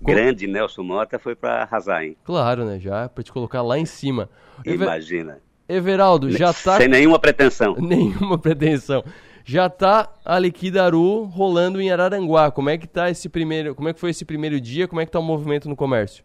[0.01, 2.17] Grande Nelson Mota foi para arrasar, hein?
[2.23, 2.79] Claro, né?
[2.79, 4.29] Já para te colocar lá em cima.
[4.65, 5.39] Imagina.
[5.69, 6.77] Everaldo, já tá.
[6.77, 7.75] Sem nenhuma pretensão.
[7.79, 9.03] Nenhuma pretensão.
[9.45, 12.51] Já tá a Liquidaru rolando em Araranguá.
[12.51, 13.73] Como é que tá esse primeiro.
[13.73, 14.87] Como é que foi esse primeiro dia?
[14.87, 16.23] Como é que tá o movimento no comércio?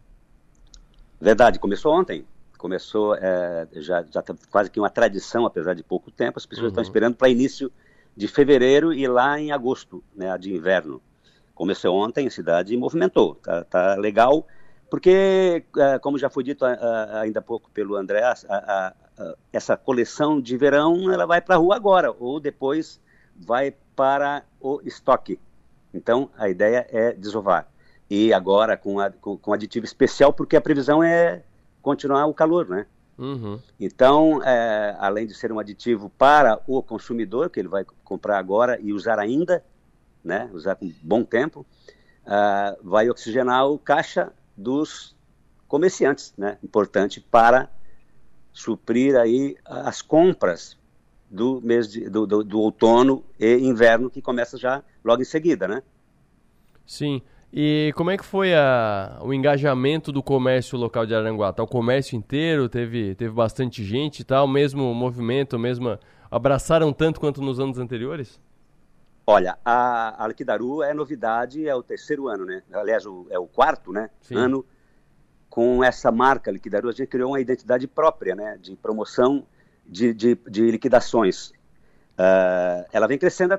[1.21, 2.25] Verdade, começou ontem.
[2.59, 6.39] Começou, é, já, já tá quase que uma tradição, apesar de pouco tempo.
[6.39, 6.69] As pessoas uhum.
[6.69, 7.71] estão esperando para início
[8.17, 11.01] de fevereiro e lá em agosto, né, de inverno.
[11.57, 14.47] Começou ontem, a cidade movimentou, tá, tá legal,
[14.91, 19.77] porque, é, como já foi dito ainda há pouco pelo André, a, a, a, essa
[19.77, 23.01] coleção de verão ela vai para a rua agora, ou depois
[23.35, 25.41] vai para o estoque.
[25.93, 27.67] Então, a ideia é desovar.
[28.09, 31.43] E agora com, com, com aditivo especial, porque a previsão é
[31.83, 32.87] continuar o calor, né?
[33.19, 33.59] Uhum.
[33.81, 38.79] Então, é, além de ser um aditivo para o consumidor, que ele vai comprar agora
[38.81, 39.65] e usar ainda,
[40.27, 41.65] né, usar com bom tempo,
[42.27, 45.17] uh, vai oxigenar o caixa dos
[45.69, 47.71] comerciantes, né, importante para
[48.53, 50.77] suprir aí as compras
[51.31, 55.69] do mês de, do, do, do, outono e inverno que começa já logo em seguida,
[55.69, 55.83] né?
[56.87, 57.21] Sim.
[57.53, 61.53] E como é que foi a, o engajamento do comércio local de Aranguá?
[61.53, 65.99] Tá o comércio inteiro, teve, teve bastante gente e tal, mesmo movimento, mesmo
[66.31, 68.41] abraçaram tanto quanto nos anos anteriores?
[69.27, 72.63] Olha, a, a Liquidaru é novidade, é o terceiro ano, né?
[72.73, 74.09] Aliás, o, é o quarto né?
[74.31, 74.65] ano
[75.51, 76.89] com essa marca Liquidaru.
[76.89, 78.57] A gente criou uma identidade própria, né?
[78.61, 79.45] De promoção
[79.85, 81.49] de, de, de liquidações.
[82.19, 83.59] Uh, ela vem crescendo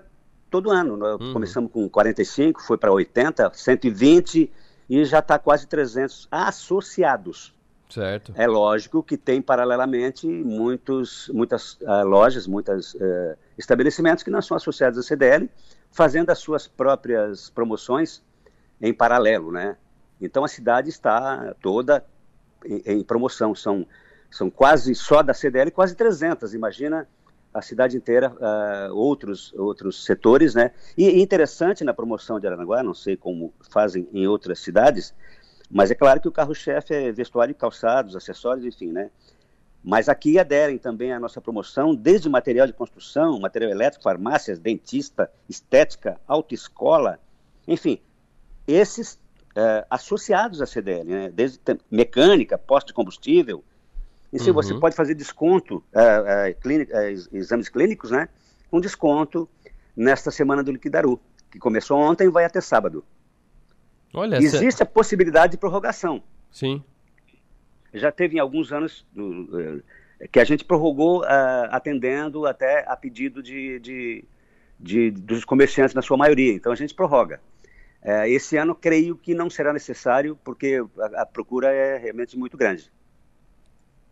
[0.49, 0.95] todo ano.
[0.95, 1.33] Nós uhum.
[1.33, 4.49] começamos com 45, foi para 80, 120
[4.89, 7.53] e já está quase 300 associados.
[7.89, 8.33] Certo.
[8.35, 14.41] É lógico que tem paralelamente muitos, muitas uh, lojas, muitos uh, eh, estabelecimentos que não
[14.41, 15.49] são associados à CDL,
[15.89, 18.21] fazendo as suas próprias promoções
[18.81, 19.77] em paralelo, né?
[20.19, 22.03] Então a cidade está toda
[22.65, 23.87] em, em promoção, são,
[24.29, 27.07] são quase só da CDL, quase 300, imagina
[27.53, 30.71] a cidade inteira, uh, outros, outros setores, né?
[30.97, 35.13] E interessante na promoção de Aranaguá, não sei como fazem em outras cidades,
[35.69, 39.09] mas é claro que o carro-chefe é vestuário e calçados, acessórios, enfim, né?
[39.83, 45.31] Mas aqui aderem também à nossa promoção, desde material de construção, material elétrico, farmácias, dentista,
[45.47, 47.19] estética, autoescola,
[47.67, 47.99] enfim,
[48.67, 49.19] esses
[49.55, 51.31] é, associados à CDL, né?
[51.33, 53.63] desde mecânica, posto de combustível.
[54.31, 54.53] E se uhum.
[54.53, 56.57] você pode fazer desconto, é, é,
[56.91, 58.27] é, exames clínicos, né?
[58.69, 59.49] Com desconto
[59.95, 63.05] nesta semana do Liquidaru, que começou ontem e vai até sábado.
[64.13, 66.21] Olha, Existe a possibilidade de prorrogação.
[66.51, 66.83] Sim.
[67.93, 69.81] Já teve em alguns anos uh,
[70.31, 74.23] que a gente prorrogou uh, atendendo até a pedido de, de,
[74.79, 76.53] de, dos comerciantes, na sua maioria.
[76.53, 77.39] Então a gente prorroga.
[78.03, 82.57] Uh, esse ano creio que não será necessário, porque a, a procura é realmente muito
[82.57, 82.91] grande.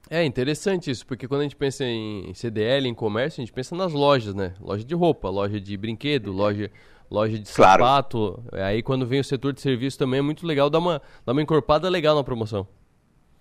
[0.09, 3.75] É interessante isso, porque quando a gente pensa em CDL, em comércio, a gente pensa
[3.75, 4.53] nas lojas, né?
[4.59, 6.69] Loja de roupa, loja de brinquedo, loja
[7.09, 7.83] loja de claro.
[7.83, 8.43] sapato.
[8.51, 11.41] Aí quando vem o setor de serviço também é muito legal dar uma, dar uma
[11.41, 12.67] encorpada legal na promoção.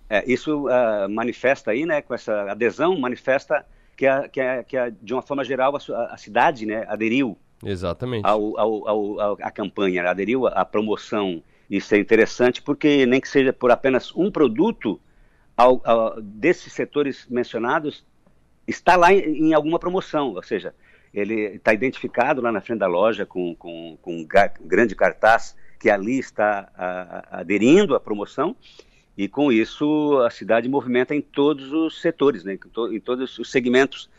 [0.09, 3.65] É, isso uh, manifesta aí, né, com essa adesão, manifesta
[3.97, 7.39] que, a, que, a, que a, de uma forma geral a, a cidade né, aderiu
[7.65, 8.27] Exatamente.
[8.27, 13.53] Ao, ao, ao, à campanha, aderiu à promoção Isso é interessante porque nem que seja
[13.53, 15.01] por apenas um produto
[15.57, 18.05] ao, ao, desses setores mencionados
[18.67, 20.75] está lá em, em alguma promoção, ou seja,
[21.15, 24.27] ele está identificado lá na frente da loja com, com, com um
[24.67, 28.57] grande cartaz que ali está a, a, aderindo à promoção
[29.17, 33.39] e com isso a cidade movimenta em todos os setores, né, em, to, em todos
[33.39, 34.11] os segmentos,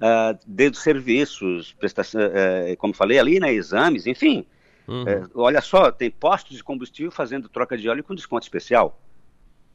[0.00, 4.46] uh, desde serviços, prestação, uh, como falei ali, né, exames, enfim.
[4.86, 5.02] Uhum.
[5.02, 9.00] Uh, olha só, tem postos de combustível fazendo troca de óleo com desconto especial.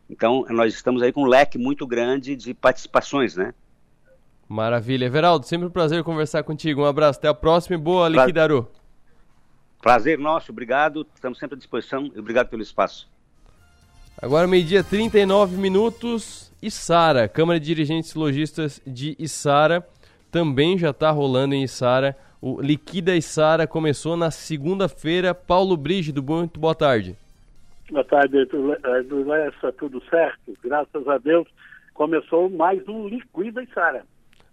[0.09, 3.53] Então, nós estamos aí com um leque muito grande de participações, né?
[4.49, 5.05] Maravilha.
[5.05, 6.81] Everaldo, sempre um prazer conversar contigo.
[6.81, 8.25] Um abraço, até a próxima e boa pra...
[8.25, 8.67] Liquidaru.
[9.79, 11.05] Prazer nosso, obrigado.
[11.13, 13.07] Estamos sempre à disposição e obrigado pelo espaço.
[14.19, 16.51] Agora, meio-dia, 39 minutos.
[16.71, 19.87] Sara, Câmara de Dirigentes Logistas de Isara,
[20.29, 22.17] também já está rolando em Isara.
[22.41, 25.33] O Liquida Isara começou na segunda-feira.
[25.33, 27.15] Paulo Brígido, muito boa tarde.
[27.89, 28.35] Boa tarde,
[29.25, 30.57] Lessa, tudo certo?
[30.61, 31.47] Graças a Deus,
[31.93, 34.03] começou mais um Liquida Isara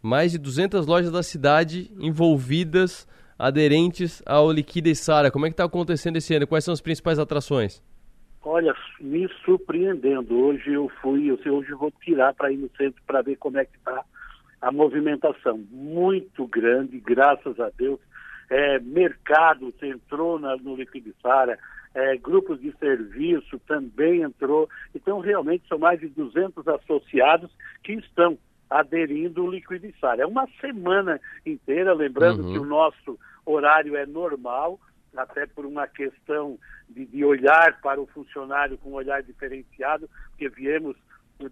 [0.07, 5.33] mais de 200 lojas da cidade envolvidas, aderentes ao Liquida e Sara.
[5.33, 6.47] Como é que está acontecendo esse ano?
[6.47, 7.83] Quais são as principais atrações?
[8.41, 10.39] Olha, me surpreendendo.
[10.39, 13.59] Hoje eu fui, eu, hoje eu vou tirar para ir no centro para ver como
[13.59, 14.05] é que está
[14.63, 15.59] a movimentação.
[15.73, 17.99] Muito grande, graças a Deus.
[18.49, 21.59] É, mercado entrou na, no Liquidiçara,
[21.93, 24.69] é, grupos de serviço também entrou.
[24.95, 27.51] Então, realmente, são mais de 200 associados
[27.83, 28.39] que estão
[28.69, 30.23] aderindo o liquidiçário.
[30.23, 32.53] É uma semana inteira, lembrando uhum.
[32.53, 34.81] que o nosso horário é normal,
[35.17, 36.59] até por uma questão
[36.89, 40.97] de, de, olhar para o funcionário com um olhar diferenciado, porque viemos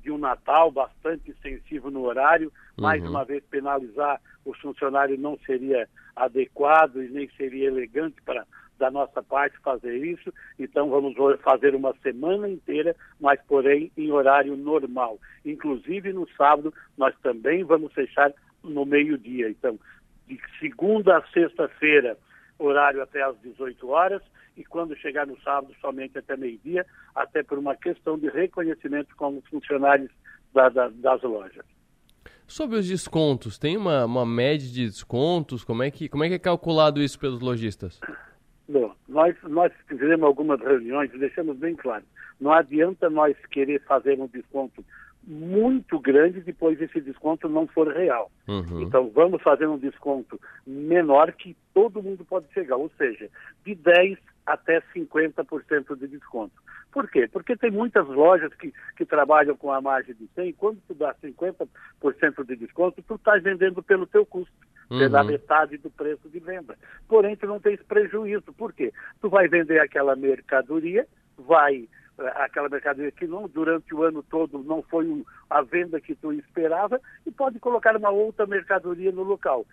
[0.02, 3.10] de um Natal bastante extensivo no horário, mais uhum.
[3.10, 8.46] uma vez penalizar o funcionário não seria adequado e nem seria elegante para
[8.78, 14.56] da nossa parte fazer isso, então vamos fazer uma semana inteira, mas porém em horário
[14.56, 15.18] normal.
[15.44, 19.48] Inclusive no sábado nós também vamos fechar no meio-dia.
[19.48, 19.78] Então,
[20.26, 22.16] de segunda a sexta-feira,
[22.58, 24.22] horário até às 18 horas,
[24.56, 29.42] e quando chegar no sábado, somente até meio-dia, até por uma questão de reconhecimento como
[29.50, 30.10] funcionários
[30.52, 31.64] da, da, das lojas.
[32.46, 35.64] Sobre os descontos, tem uma, uma média de descontos?
[35.64, 37.98] Como é, que, como é que é calculado isso pelos lojistas?
[38.68, 42.04] Bom, nós, nós fizemos algumas reuniões e deixamos bem claro,
[42.40, 44.84] não adianta nós querer fazer um desconto
[45.26, 48.30] muito grande depois esse desconto não for real.
[48.46, 48.82] Uhum.
[48.82, 53.28] Então vamos fazer um desconto menor que todo mundo pode chegar, ou seja,
[53.64, 56.52] de 10 até 50% de desconto.
[56.92, 57.28] Por quê?
[57.30, 61.14] Porque tem muitas lojas que, que trabalham com a margem de 100, quando tu dá
[61.14, 61.66] 50%
[62.46, 64.54] de desconto, tu estás vendendo pelo teu custo
[64.90, 64.98] uhum.
[64.98, 66.76] pela metade do preço de venda.
[67.08, 68.52] Porém, tu não tens prejuízo.
[68.52, 68.92] Por quê?
[69.20, 71.06] Tu vai vender aquela mercadoria,
[71.38, 71.88] vai
[72.18, 77.00] aquela mercadoria que não durante o ano todo não foi a venda que tu esperava
[77.26, 79.66] e pode colocar uma outra mercadoria no local.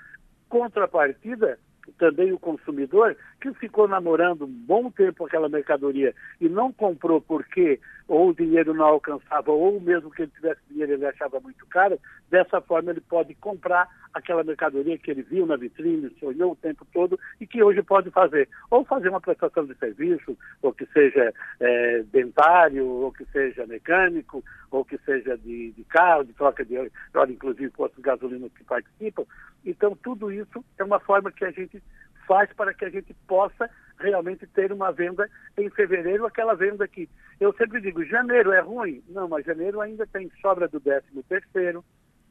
[0.49, 1.59] Contrapartida,
[1.97, 7.79] também o consumidor que ficou namorando um bom tempo aquela mercadoria e não comprou porque
[8.11, 11.97] ou o dinheiro não alcançava ou mesmo que ele tivesse dinheiro ele achava muito caro,
[12.29, 16.85] dessa forma ele pode comprar aquela mercadoria que ele viu na vitrine, sonhou o tempo
[16.91, 18.49] todo e que hoje pode fazer.
[18.69, 24.43] Ou fazer uma prestação de serviço, ou que seja é, dentário, ou que seja mecânico,
[24.69, 26.91] ou que seja de, de carro, de troca de óleo,
[27.29, 29.23] inclusive postos de gasolina que participam.
[29.65, 31.81] Então, tudo isso é uma forma que a gente
[32.27, 33.69] faz para que a gente possa
[34.01, 39.03] realmente ter uma venda em fevereiro, aquela venda que eu sempre digo, janeiro é ruim?
[39.09, 41.83] Não, mas janeiro ainda tem sobra do décimo terceiro,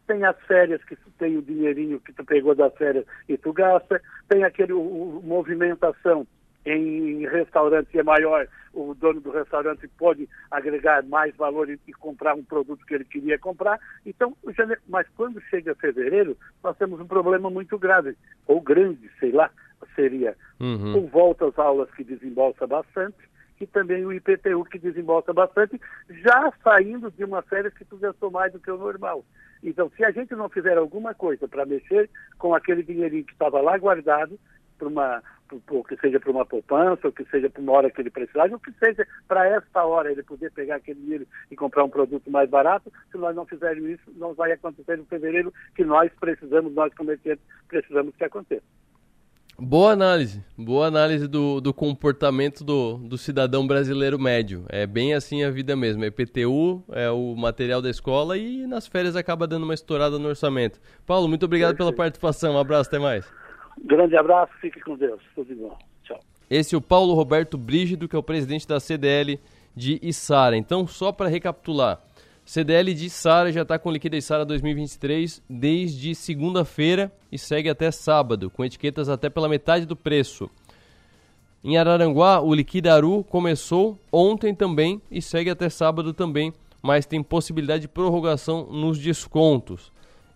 [0.06, 4.02] tem as férias que tem o dinheirinho que tu pegou das férias e tu gasta,
[4.28, 6.26] tem aquele o, o, movimentação
[6.64, 12.34] em restaurante é maior, o dono do restaurante pode agregar mais valor e, e, comprar
[12.34, 13.78] um produto que ele queria comprar.
[14.04, 14.36] Então,
[14.88, 18.16] mas quando chega fevereiro, nós temos um problema muito grave,
[18.46, 19.50] ou grande, sei lá,
[20.00, 20.92] seria uhum.
[20.94, 23.18] com volta às aulas que desembolsa bastante,
[23.60, 25.78] e também o IPTU que desembolsa bastante,
[26.08, 29.22] já saindo de uma férias que tu gastou mais do que o normal.
[29.62, 33.60] Então, se a gente não fizer alguma coisa para mexer com aquele dinheirinho que estava
[33.60, 34.38] lá guardado,
[34.78, 35.22] para uma,
[35.68, 38.50] ou que seja para uma poupança, ou que seja para uma hora que ele precisar,
[38.50, 42.30] ou que seja para esta hora ele poder pegar aquele dinheiro e comprar um produto
[42.30, 46.72] mais barato, se nós não fizermos isso, não vai acontecer em fevereiro que nós precisamos,
[46.72, 48.64] nós comerciantes, precisamos que aconteça.
[49.62, 54.64] Boa análise, boa análise do, do comportamento do, do cidadão brasileiro médio.
[54.70, 56.02] É bem assim a vida mesmo.
[56.02, 60.28] É PTU, é o material da escola e nas férias acaba dando uma estourada no
[60.28, 60.80] orçamento.
[61.06, 61.94] Paulo, muito obrigado Perfeito.
[61.94, 62.54] pela participação.
[62.54, 63.30] Um abraço, até mais.
[63.84, 65.20] Grande abraço, fique com Deus.
[65.34, 65.76] Tudo de bom.
[66.04, 66.18] Tchau.
[66.48, 69.38] Esse é o Paulo Roberto Brígido, que é o presidente da CDL
[69.76, 70.56] de Içara.
[70.56, 72.00] Então, só para recapitular,
[72.50, 78.50] CDL de Içara já está com liquidez Içara 2023 desde segunda-feira e segue até sábado,
[78.50, 80.50] com etiquetas até pela metade do preço.
[81.62, 87.82] Em Araranguá, o Liquidaru começou ontem também e segue até sábado também, mas tem possibilidade
[87.82, 89.92] de prorrogação nos descontos.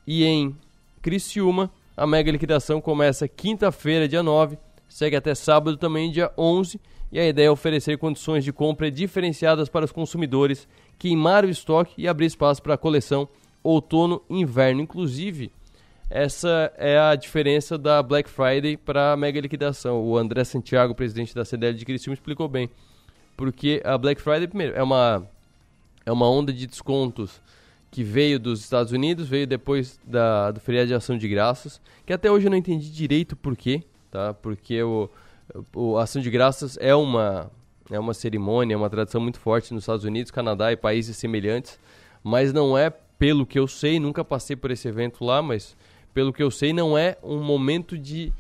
[0.07, 0.55] E em
[1.03, 4.57] Criciúma, a mega liquidação começa quinta-feira, dia 9,
[4.89, 9.69] segue até sábado também, dia 11, e a ideia é oferecer condições de compra diferenciadas
[9.69, 13.29] para os consumidores, queimar o estoque e abrir espaço para a coleção
[13.63, 14.81] outono-inverno.
[14.81, 15.51] Inclusive,
[16.11, 20.03] essa é a diferença da Black Friday para a mega liquidação.
[20.03, 22.69] O André Santiago, presidente da CDL de Criciúma, explicou bem.
[23.37, 25.27] Porque a Black Friday, primeiro, é uma,
[26.07, 27.41] é uma onda de descontos
[27.91, 32.13] que veio dos Estados Unidos, veio depois da, do feriado de ação de graças, que
[32.13, 34.35] até hoje eu não entendi direito por quê, tá?
[34.35, 35.09] Porque o,
[35.73, 37.51] o ação de graças é uma,
[37.91, 41.79] é uma cerimônia, é uma tradição muito forte nos Estados Unidos, Canadá e países semelhantes,
[42.23, 45.77] mas não é, pelo que eu sei, nunca passei por esse evento lá, mas
[46.13, 48.33] pelo que eu sei, não é um momento de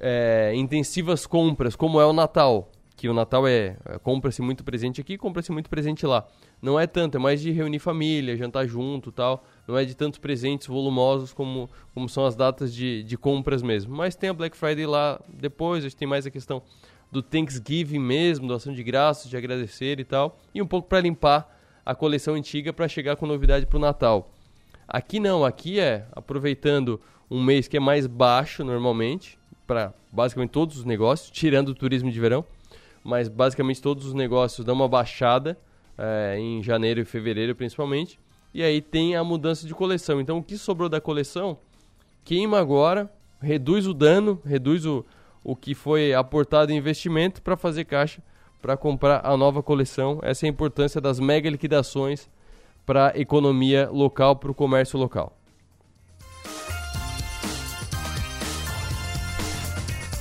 [0.00, 2.70] é, intensivas compras, como é o Natal.
[2.96, 6.24] Que o Natal é, é compra-se muito presente aqui, compra-se muito presente lá.
[6.60, 9.44] Não é tanto, é mais de reunir família, jantar junto tal.
[9.66, 13.96] Não é de tantos presentes volumosos como, como são as datas de, de compras mesmo.
[13.96, 16.62] Mas tem a Black Friday lá depois, a gente tem mais a questão
[17.12, 20.40] do Thanksgiving mesmo, do ação de graças, de agradecer e tal.
[20.54, 24.32] E um pouco para limpar a coleção antiga para chegar com novidade para o Natal.
[24.88, 26.98] Aqui não, aqui é aproveitando
[27.30, 32.10] um mês que é mais baixo normalmente, para basicamente todos os negócios, tirando o turismo
[32.10, 32.44] de verão,
[33.04, 35.58] mas basicamente todos os negócios dão uma baixada
[35.98, 38.18] é, em janeiro e fevereiro principalmente,
[38.54, 40.20] e aí tem a mudança de coleção.
[40.20, 41.58] Então o que sobrou da coleção,
[42.24, 43.10] queima agora,
[43.40, 45.04] reduz o dano, reduz o,
[45.44, 48.22] o que foi aportado em investimento para fazer caixa
[48.62, 50.20] para comprar a nova coleção.
[50.22, 52.30] Essa é a importância das mega liquidações
[52.86, 55.36] para a economia local, para o comércio local.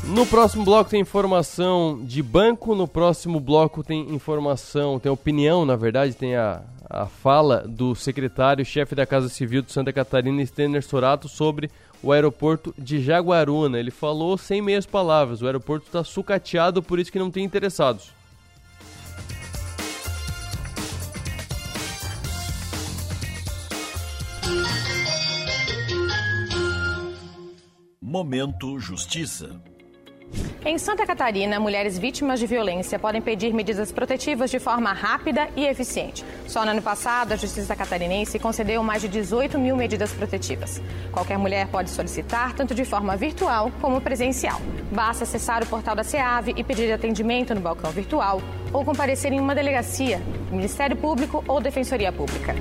[0.04, 5.76] No próximo bloco tem informação de banco, no próximo bloco tem informação, tem opinião, na
[5.76, 11.30] verdade, tem a, a fala do secretário-chefe da Casa Civil de Santa Catarina, Stener Sorato,
[11.30, 11.70] sobre
[12.04, 13.80] o aeroporto de Jaguaruna.
[13.80, 18.12] Ele falou sem meias palavras, o aeroporto está sucateado, por isso que não tem interessados.
[28.02, 29.62] Momento Justiça.
[30.64, 35.66] Em Santa Catarina, mulheres vítimas de violência podem pedir medidas protetivas de forma rápida e
[35.66, 36.24] eficiente.
[36.48, 40.80] Só no ano passado, a Justiça Catarinense concedeu mais de 18 mil medidas protetivas.
[41.12, 44.62] Qualquer mulher pode solicitar, tanto de forma virtual como presencial.
[44.92, 48.40] Basta acessar o portal da SEAV e pedir atendimento no balcão virtual
[48.72, 50.22] ou comparecer em uma delegacia,
[50.52, 52.54] Ministério Público ou Defensoria Pública.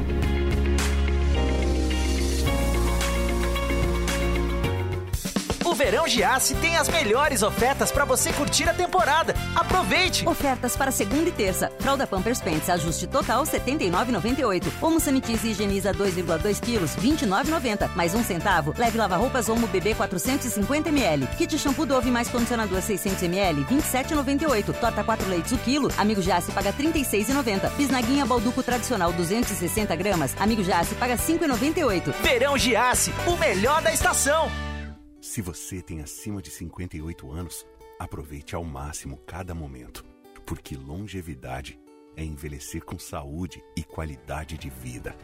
[5.80, 9.34] Verão Giasse tem as melhores ofertas para você curtir a temporada.
[9.56, 10.28] Aproveite!
[10.28, 11.72] Ofertas para segunda e terça.
[11.78, 14.62] Fralda Pampers Pants, ajuste total R$ 79,98.
[14.82, 17.94] Omo Sanitize Higieniza 2,2 kg, R$ 29,90.
[17.96, 21.26] Mais um centavo, leve lava-roupas Omo Bebê 450ml.
[21.38, 24.74] Kit shampoo Dove mais condicionador 600ml, R$ 27,98.
[24.74, 27.70] Torta 4 leites o quilo, Amigo Giasse paga R$ 36,90.
[27.78, 32.12] Bisnaguinha Balduco tradicional 260 gramas, Amigo Giasse paga R$ 5,98.
[32.22, 34.50] Verão Giasse, o melhor da estação.
[35.20, 37.66] Se você tem acima de 58 anos,
[37.98, 40.02] aproveite ao máximo cada momento,
[40.46, 41.78] porque longevidade
[42.16, 45.14] é envelhecer com saúde e qualidade de vida.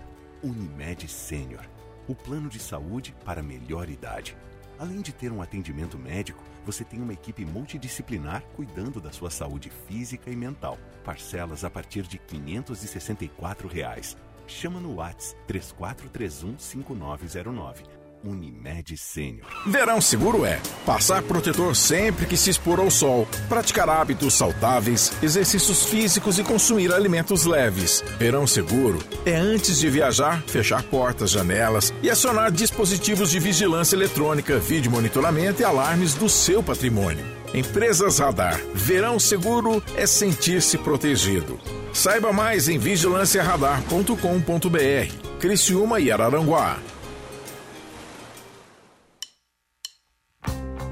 [0.42, 1.66] Unimed Sênior,
[2.06, 4.36] o plano de saúde para melhor idade.
[4.78, 9.70] Além de ter um atendimento médico, você tem uma equipe multidisciplinar cuidando da sua saúde
[9.88, 10.78] física e mental.
[11.04, 14.14] Parcelas a partir de 564 reais.
[14.46, 17.95] Chama no WhatsApp 3431 5909
[18.26, 19.46] Unimed Sênior.
[19.66, 25.84] Verão seguro é passar protetor sempre que se expor ao sol, praticar hábitos saudáveis, exercícios
[25.84, 28.02] físicos e consumir alimentos leves.
[28.18, 34.58] Verão seguro é antes de viajar, fechar portas, janelas e acionar dispositivos de vigilância eletrônica,
[34.58, 37.24] vídeo monitoramento e alarmes do seu patrimônio.
[37.54, 38.60] Empresas Radar.
[38.74, 41.58] Verão seguro é sentir-se protegido.
[41.92, 45.38] Saiba mais em vigilanciaradar.com.br.
[45.40, 46.78] Criciúma e Araranguá.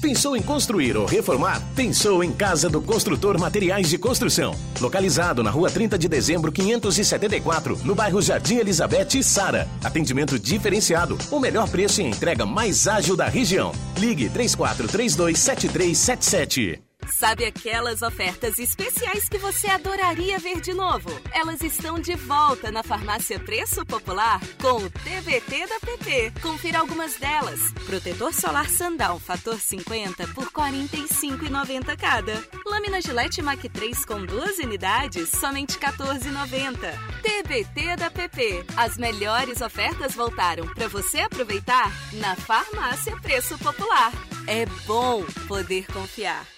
[0.00, 1.60] Pensou em construir ou reformar?
[1.74, 4.54] Pensou em Casa do Construtor Materiais de Construção.
[4.80, 9.66] Localizado na rua 30 de dezembro, 574, no bairro Jardim Elizabeth e Sara.
[9.82, 13.72] Atendimento diferenciado, o melhor preço e entrega mais ágil da região.
[13.98, 16.87] Ligue 3432 7377.
[17.12, 21.10] Sabe aquelas ofertas especiais que você adoraria ver de novo?
[21.32, 26.32] Elas estão de volta na Farmácia Preço Popular com o TBT da PP.
[26.40, 27.72] Confira algumas delas.
[27.86, 32.44] Protetor solar Sandal fator 50 por R$ 45,90 cada.
[32.66, 36.78] Lâmina Gillette Mac 3 com duas unidades, somente R$ 14,90.
[37.22, 38.64] TBT da PP.
[38.76, 44.12] As melhores ofertas voltaram para você aproveitar na Farmácia Preço Popular.
[44.46, 46.57] É bom poder confiar.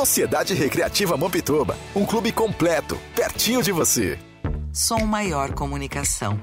[0.00, 4.18] Sociedade Recreativa Mampituba, um clube completo, pertinho de você.
[4.72, 6.40] Som Maior Comunicação.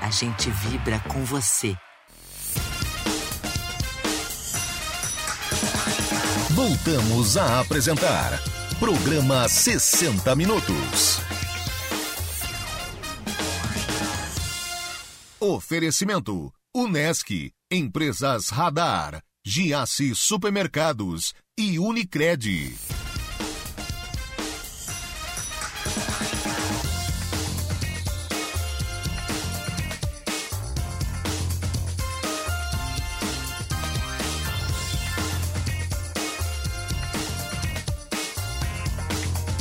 [0.00, 1.74] A gente vibra com você.
[6.50, 8.40] Voltamos a apresentar
[8.78, 11.18] Programa 60 Minutos.
[15.40, 22.72] Oferecimento: Unesc, Empresas Radar, Giasse Supermercados e Unicred.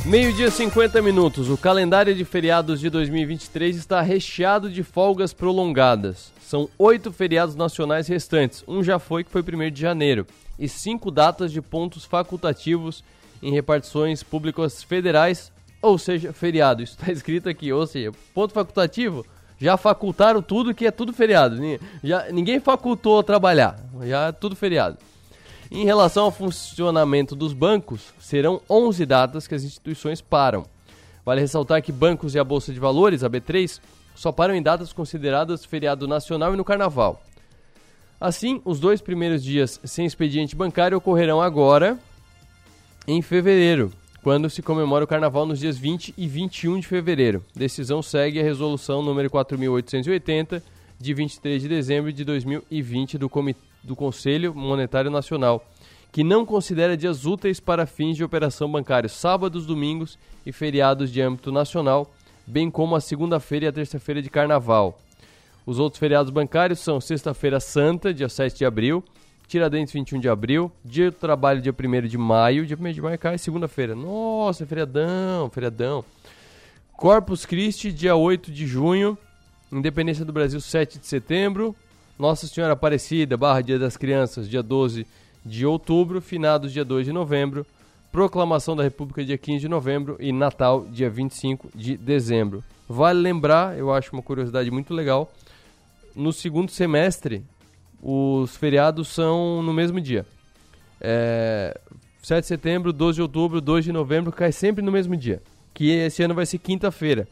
[0.06, 1.50] Meio-dia 50 minutos.
[1.50, 6.32] O calendário de feriados de 2023 está recheado de folgas prolongadas.
[6.42, 8.64] São oito feriados nacionais restantes.
[8.66, 10.26] Um já foi, que foi 1 de janeiro.
[10.62, 13.04] E cinco datas de pontos facultativos
[13.42, 15.52] em repartições públicas federais,
[15.82, 16.84] ou seja, feriado.
[16.84, 19.26] Isso está escrito aqui, ou seja, ponto facultativo.
[19.58, 21.58] Já facultaram tudo que é tudo feriado.
[22.04, 23.76] Já, ninguém facultou trabalhar.
[24.04, 25.00] Já é tudo feriado.
[25.72, 30.64] Em relação ao funcionamento dos bancos, serão 11 datas que as instituições param.
[31.26, 33.80] Vale ressaltar que bancos e a Bolsa de Valores, a B3,
[34.14, 37.20] só param em datas consideradas feriado nacional e no carnaval.
[38.22, 41.98] Assim, os dois primeiros dias sem expediente bancário ocorrerão agora,
[43.08, 43.92] em fevereiro,
[44.22, 47.44] quando se comemora o carnaval nos dias 20 e 21 de fevereiro.
[47.56, 50.64] Decisão segue a resolução número 4880
[51.00, 55.66] de 23 de dezembro de 2020 do Comitê do Conselho Monetário Nacional,
[56.12, 61.22] que não considera dias úteis para fins de operação bancária, sábados, domingos e feriados de
[61.22, 62.14] âmbito nacional,
[62.46, 65.00] bem como a segunda-feira e a terça-feira de carnaval.
[65.66, 69.04] Os outros feriados bancários são Sexta-feira Santa, dia 7 de abril,
[69.48, 73.20] Tiradentes 21 de abril, Dia do Trabalho, dia 1 de maio, dia 1 de maio
[73.20, 73.94] cai segunda-feira.
[73.94, 76.04] Nossa, feriadão, feriadão.
[76.94, 79.18] Corpus Christi, dia 8 de junho,
[79.72, 81.76] Independência do Brasil, 7 de setembro,
[82.18, 85.06] nossa Senhora Aparecida, barra Dia das Crianças, dia 12
[85.46, 87.66] de outubro, finados dia 2 de novembro,
[88.12, 92.64] Proclamação da República dia 15 de novembro e Natal dia 25 de dezembro.
[92.88, 95.32] Vale lembrar, eu acho uma curiosidade muito legal,
[96.16, 97.44] no segundo semestre
[98.02, 100.26] os feriados são no mesmo dia.
[101.00, 101.80] É,
[102.22, 105.42] 7 de setembro, 12 de outubro, 2 de novembro cai sempre no mesmo dia,
[105.74, 107.28] que esse ano vai ser quinta-feira.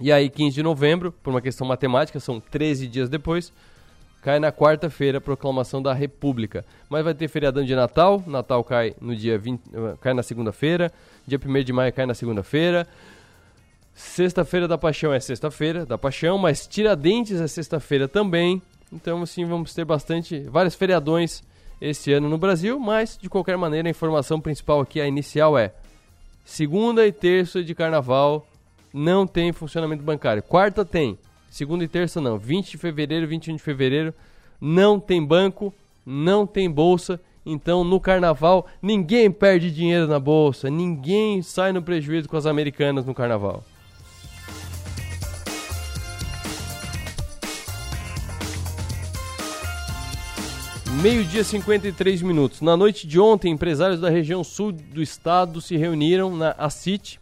[0.00, 3.52] E aí 15 de novembro, por uma questão matemática, são 13 dias depois,
[4.22, 6.64] cai na quarta-feira, proclamação da República.
[6.88, 10.90] Mas vai ter feriadão de Natal, Natal cai no dia 20, eh, cai na segunda-feira,
[11.26, 12.86] dia 1 de maio cai na segunda-feira.
[13.94, 18.60] Sexta-feira da Paixão é sexta-feira da Paixão, mas Tiradentes é sexta-feira também.
[18.92, 21.42] Então, assim, vamos ter bastante, vários feriadões
[21.80, 25.72] esse ano no Brasil, mas de qualquer maneira a informação principal aqui, a inicial é
[26.44, 28.46] Segunda e terça de carnaval
[28.92, 30.42] não tem funcionamento bancário.
[30.42, 31.18] Quarta tem.
[31.50, 32.38] Segunda e terça não.
[32.38, 34.12] 20 de fevereiro, 21 de fevereiro
[34.60, 35.72] não tem banco,
[36.04, 37.18] não tem bolsa.
[37.46, 43.04] Então, no carnaval, ninguém perde dinheiro na bolsa, ninguém sai no prejuízo com as americanas
[43.06, 43.64] no carnaval.
[51.02, 52.60] Meio-dia 53 minutos.
[52.60, 57.20] Na noite de ontem, empresários da região sul do estado se reuniram na ACIT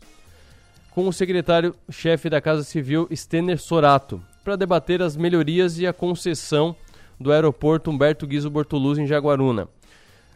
[0.91, 6.77] com o secretário-chefe da Casa Civil, Stener Sorato, para debater as melhorias e a concessão
[7.19, 9.69] do aeroporto Humberto Guizo Bortoluz em Jaguaruna.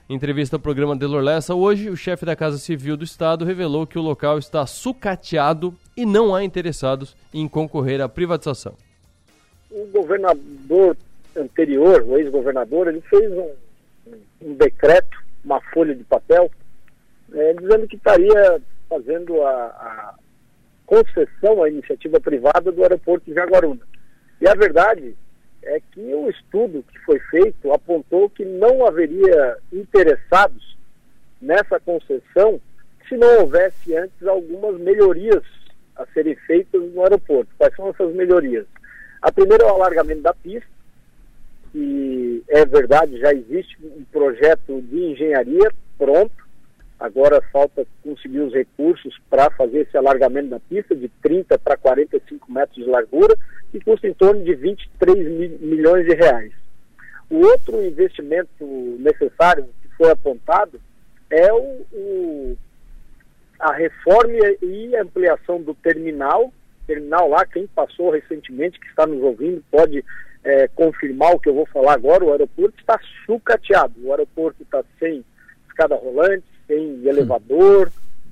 [0.08, 3.86] Em entrevista ao programa Delor Lessa, hoje o chefe da Casa Civil do Estado revelou
[3.86, 8.74] que o local está sucateado e não há interessados em concorrer à privatização.
[9.70, 10.96] O governador
[11.36, 13.50] anterior, o ex-governador, ele fez um,
[14.42, 16.50] um, decreto, uma folha de papel,
[17.32, 20.14] é, dizendo que estaria fazendo a, a
[20.86, 23.80] concessão à iniciativa privada do aeroporto de Jaguaruna.
[24.40, 25.16] E a verdade
[25.62, 30.76] é que o estudo que foi feito apontou que não haveria interessados
[31.40, 32.60] nessa concessão
[33.08, 35.42] se não houvesse antes algumas melhorias
[35.96, 37.50] a serem feitas no aeroporto.
[37.56, 38.66] Quais são essas melhorias?
[39.22, 40.68] A primeira é o alargamento da pista,
[41.76, 46.46] que é verdade, já existe um projeto de engenharia pronto,
[46.98, 52.50] Agora falta conseguir os recursos para fazer esse alargamento da pista de 30 para 45
[52.50, 53.36] metros de largura,
[53.70, 56.52] que custa em torno de 23 mil, milhões de reais.
[57.28, 58.64] O outro investimento
[58.98, 60.80] necessário que foi apontado
[61.28, 62.56] é o, o,
[63.60, 66.50] a reforma e ampliação do terminal.
[66.86, 70.02] Terminal lá, quem passou recentemente, que está nos ouvindo, pode
[70.46, 72.24] é, confirmar o que eu vou falar agora.
[72.24, 73.94] O aeroporto está sucateado.
[74.04, 75.24] O aeroporto está sem
[75.68, 77.90] escada rolante, tem elevador,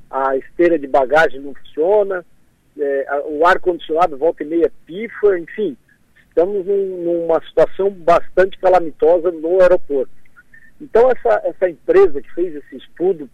[0.08, 2.24] a esteira de bagagem não funciona,
[2.78, 5.76] é, o ar-condicionado volta e meia pifa, enfim,
[6.28, 10.10] estamos num, numa situação bastante calamitosa no aeroporto.
[10.80, 13.28] Então, essa, essa empresa que fez esse estudo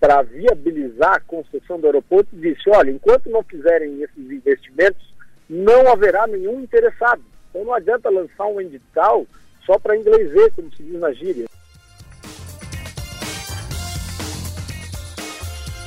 [0.00, 5.14] para viabilizar a concessão do aeroporto disse: olha, enquanto não fizerem esses investimentos,
[5.48, 7.22] não haverá nenhum interessado.
[7.54, 9.24] Então, não adianta lançar um edital
[9.64, 11.46] só para inglês ver, como se diz na gíria.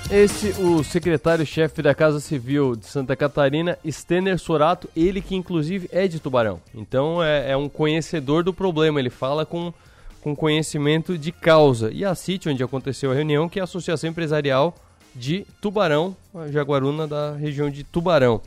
[0.09, 6.07] Esse, o secretário-chefe da Casa Civil de Santa Catarina, Stener Sorato, ele que inclusive é
[6.07, 6.61] de Tubarão.
[6.74, 9.74] Então é, é um conhecedor do problema, ele fala com,
[10.22, 11.91] com conhecimento de causa.
[11.91, 14.74] E a CIT, onde aconteceu a reunião, que é a Associação Empresarial
[15.13, 16.15] de Tubarão,
[16.49, 18.41] Jaguaruna da região de Tubarão.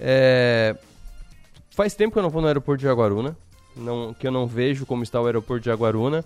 [0.00, 0.74] É,
[1.78, 3.36] faz tempo que eu não vou no aeroporto de Jaguaruna,
[3.76, 6.24] não, que eu não vejo como está o aeroporto de Jaguaruna.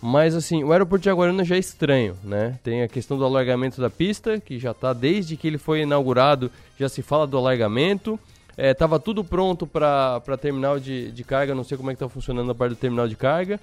[0.00, 2.56] Mas assim, o aeroporto de Jaguaruna já é estranho, né?
[2.62, 6.52] Tem a questão do alargamento da pista, que já está desde que ele foi inaugurado,
[6.78, 8.16] já se fala do alargamento.
[8.56, 12.08] É, tava tudo pronto para terminal de, de carga, não sei como é que está
[12.08, 13.58] funcionando a parte do terminal de carga,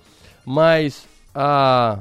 [0.46, 2.00] mas a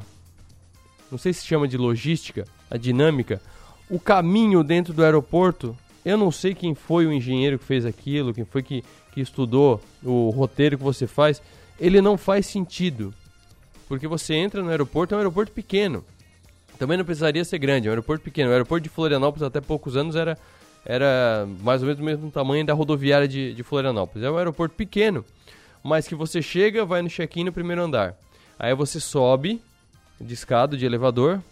[1.12, 3.40] não sei se chama de logística, a dinâmica,
[3.88, 8.32] o caminho dentro do aeroporto, eu não sei quem foi o engenheiro que fez aquilo,
[8.32, 8.82] quem foi que,
[9.18, 11.42] que estudou o roteiro que você faz,
[11.80, 13.12] ele não faz sentido.
[13.88, 16.04] Porque você entra no aeroporto, é um aeroporto pequeno.
[16.78, 18.50] Também não precisaria ser grande, é um aeroporto pequeno.
[18.50, 20.38] O aeroporto de Florianópolis até poucos anos era,
[20.84, 24.24] era mais ou menos do mesmo tamanho da rodoviária de, de Florianópolis.
[24.24, 25.24] É um aeroporto pequeno,
[25.82, 28.14] mas que você chega, vai no check-in no primeiro andar.
[28.56, 29.60] Aí você sobe
[30.20, 31.42] de escada, de elevador,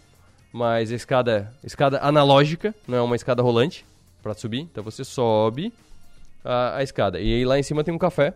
[0.53, 3.83] mas escada, escada analógica, não é uma escada rolante
[4.23, 4.61] para subir.
[4.61, 5.73] Então você sobe
[6.47, 7.19] a, a escada.
[7.19, 8.33] E aí lá em cima tem um café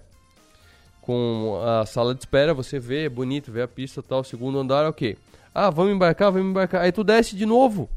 [1.02, 4.86] com a sala de espera, você vê, é bonito, vê a pista tal, segundo andar,
[4.88, 5.18] ok.
[5.54, 6.82] Ah, vamos embarcar, vamos embarcar.
[6.82, 7.90] Aí tu desce de novo.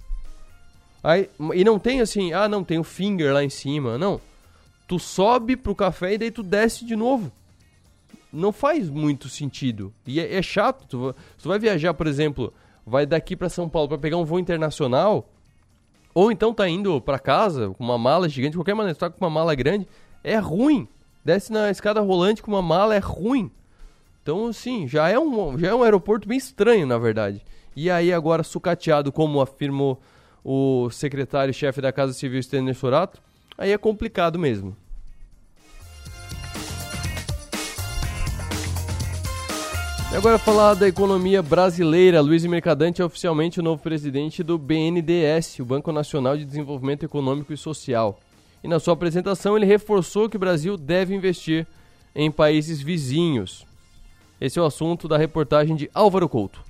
[1.02, 3.98] Aí, e não tem assim, ah, não, tem o finger lá em cima.
[3.98, 4.20] Não.
[4.88, 7.30] Tu sobe pro café e daí tu desce de novo.
[8.32, 9.92] Não faz muito sentido.
[10.06, 10.86] E é, é chato.
[10.88, 12.52] Tu, tu vai viajar, por exemplo,
[12.86, 15.28] vai daqui para São Paulo para pegar um voo internacional,
[16.14, 19.10] ou então tá indo para casa com uma mala gigante, de qualquer maneira, tu tá
[19.10, 19.86] com uma mala grande,
[20.24, 20.88] é ruim
[21.24, 23.50] desce na escada rolante com uma mala é ruim.
[24.22, 27.42] Então, assim, já é um, já é um aeroporto bem estranho, na verdade.
[27.74, 30.00] E aí, agora, sucateado, como afirmou
[30.44, 33.20] o secretário-chefe da Casa Civil, Stener Sorato,
[33.56, 34.76] aí é complicado mesmo.
[40.12, 42.20] E agora falar da economia brasileira.
[42.20, 47.52] Luiz Mercadante é oficialmente o novo presidente do BNDES, o Banco Nacional de Desenvolvimento Econômico
[47.52, 48.20] e Social.
[48.64, 51.66] E na sua apresentação ele reforçou que o Brasil deve investir
[52.14, 53.66] em países vizinhos.
[54.40, 56.64] Esse é o assunto da reportagem de Álvaro Couto.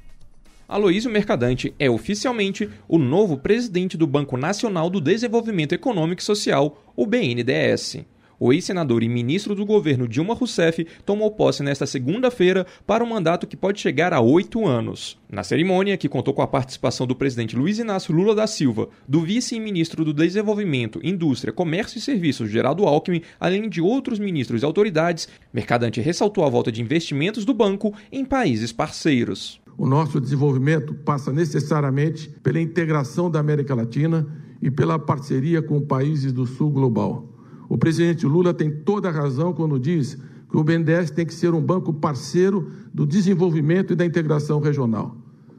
[0.66, 6.82] Aloísio Mercadante é oficialmente o novo presidente do Banco Nacional do Desenvolvimento Econômico e Social,
[6.96, 8.04] o BNDES.
[8.38, 13.46] O ex-senador e ministro do governo Dilma Rousseff tomou posse nesta segunda-feira para um mandato
[13.46, 15.18] que pode chegar a oito anos.
[15.30, 19.20] Na cerimônia, que contou com a participação do presidente Luiz Inácio Lula da Silva, do
[19.20, 25.28] vice-ministro do Desenvolvimento, Indústria, Comércio e Serviços, Geraldo Alckmin, além de outros ministros e autoridades,
[25.52, 29.60] Mercadante ressaltou a volta de investimentos do banco em países parceiros.
[29.76, 34.26] O nosso desenvolvimento passa necessariamente pela integração da América Latina
[34.62, 37.33] e pela parceria com países do Sul global.
[37.68, 40.18] O presidente Lula tem toda a razão quando diz
[40.50, 45.16] que o BNDES tem que ser um banco parceiro do desenvolvimento e da integração regional.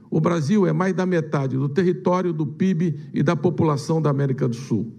[0.09, 4.47] O Brasil é mais da metade do território, do PIB e da população da América
[4.47, 4.93] do Sul.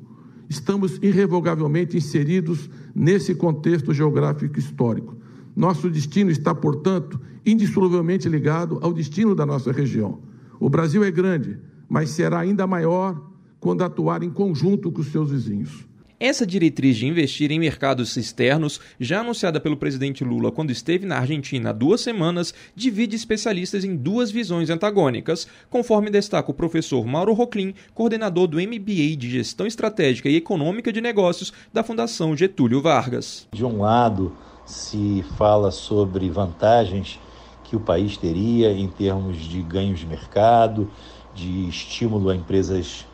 [0.49, 5.17] Estamos irrevogavelmente inseridos nesse contexto geográfico histórico.
[5.57, 10.19] Nosso destino está, portanto, indissoluvelmente ligado ao destino da nossa região.
[10.61, 15.31] O Brasil é grande, mas será ainda maior quando atuar em conjunto com os seus
[15.31, 15.87] vizinhos.
[16.19, 21.19] Essa diretriz de investir em mercados externos, já anunciada pelo presidente Lula quando esteve na
[21.19, 27.35] Argentina há duas semanas, divide especialistas em duas visões antagônicas, conforme destaca o professor Mauro
[27.35, 33.47] Roclin, coordenador do MBA de Gestão Estratégica e Econômica de Negócios da Fundação Getúlio Vargas.
[33.53, 37.21] De um lado, se fala sobre vantagens
[37.63, 40.91] que o país teria em termos de ganhos de mercado,
[41.35, 43.05] de estímulo a empresas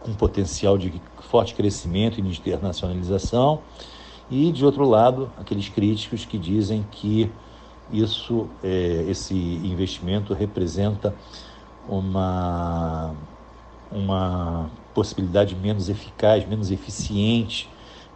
[0.00, 0.88] com potencial de
[1.30, 3.60] forte crescimento e de internacionalização,
[4.30, 7.30] e de outro lado, aqueles críticos que dizem que
[7.92, 11.14] isso, é, esse investimento representa
[11.88, 13.14] uma,
[13.90, 17.68] uma possibilidade menos eficaz, menos eficiente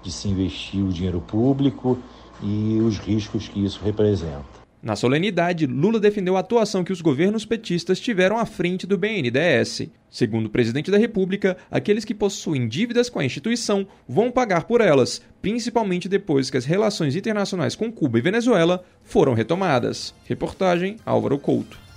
[0.03, 1.99] de se investir o dinheiro público
[2.43, 4.62] e os riscos que isso representa.
[4.83, 9.89] Na solenidade, Lula defendeu a atuação que os governos petistas tiveram à frente do BNDES.
[10.11, 14.81] Segundo o presidente da República, aqueles que possuem dívidas com a instituição vão pagar por
[14.81, 20.13] elas, principalmente depois que as relações internacionais com Cuba e Venezuela foram retomadas.
[20.25, 21.92] Reportagem Álvaro Couto.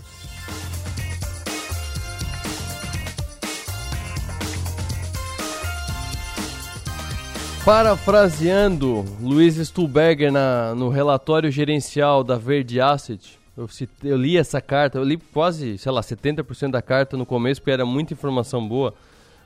[7.65, 14.61] Parafraseando Luiz Stuhlberger na, no relatório gerencial da Verde Asset, eu, citei, eu, li essa
[14.61, 18.67] carta, eu li quase, sei lá, 70% da carta no começo, porque era muita informação
[18.67, 18.93] boa,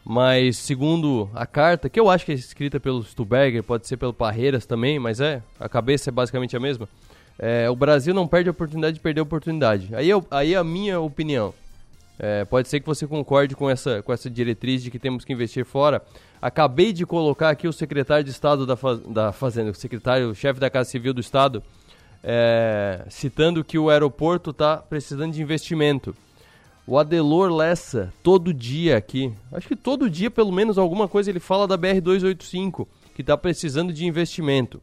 [0.03, 4.13] mas segundo a carta, que eu acho que é escrita pelo Stuhlberger, pode ser pelo
[4.13, 6.89] Parreiras também, mas é, a cabeça é basicamente a mesma,
[7.39, 9.95] é, o Brasil não perde a oportunidade de perder a oportunidade.
[9.95, 11.53] Aí, eu, aí a minha opinião.
[12.19, 15.31] É, pode ser que você concorde com essa, com essa diretriz de que temos que
[15.31, 16.03] investir fora,
[16.41, 20.57] Acabei de colocar aqui o secretário de Estado da, Faz da Fazenda, o secretário, chefe
[20.57, 21.61] da Casa Civil do Estado,
[22.23, 26.15] é, citando que o aeroporto está precisando de investimento.
[26.87, 31.41] O Adelor Lessa, todo dia aqui, acho que todo dia pelo menos alguma coisa ele
[31.41, 34.81] fala da BR-285, que está precisando de investimento.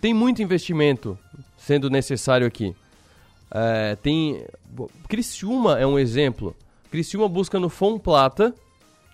[0.00, 1.18] Tem muito investimento
[1.58, 2.74] sendo necessário aqui.
[3.50, 4.44] É, tem
[5.08, 6.54] Criciúma é um exemplo.
[6.90, 8.54] Criciúma busca no Fom Plata,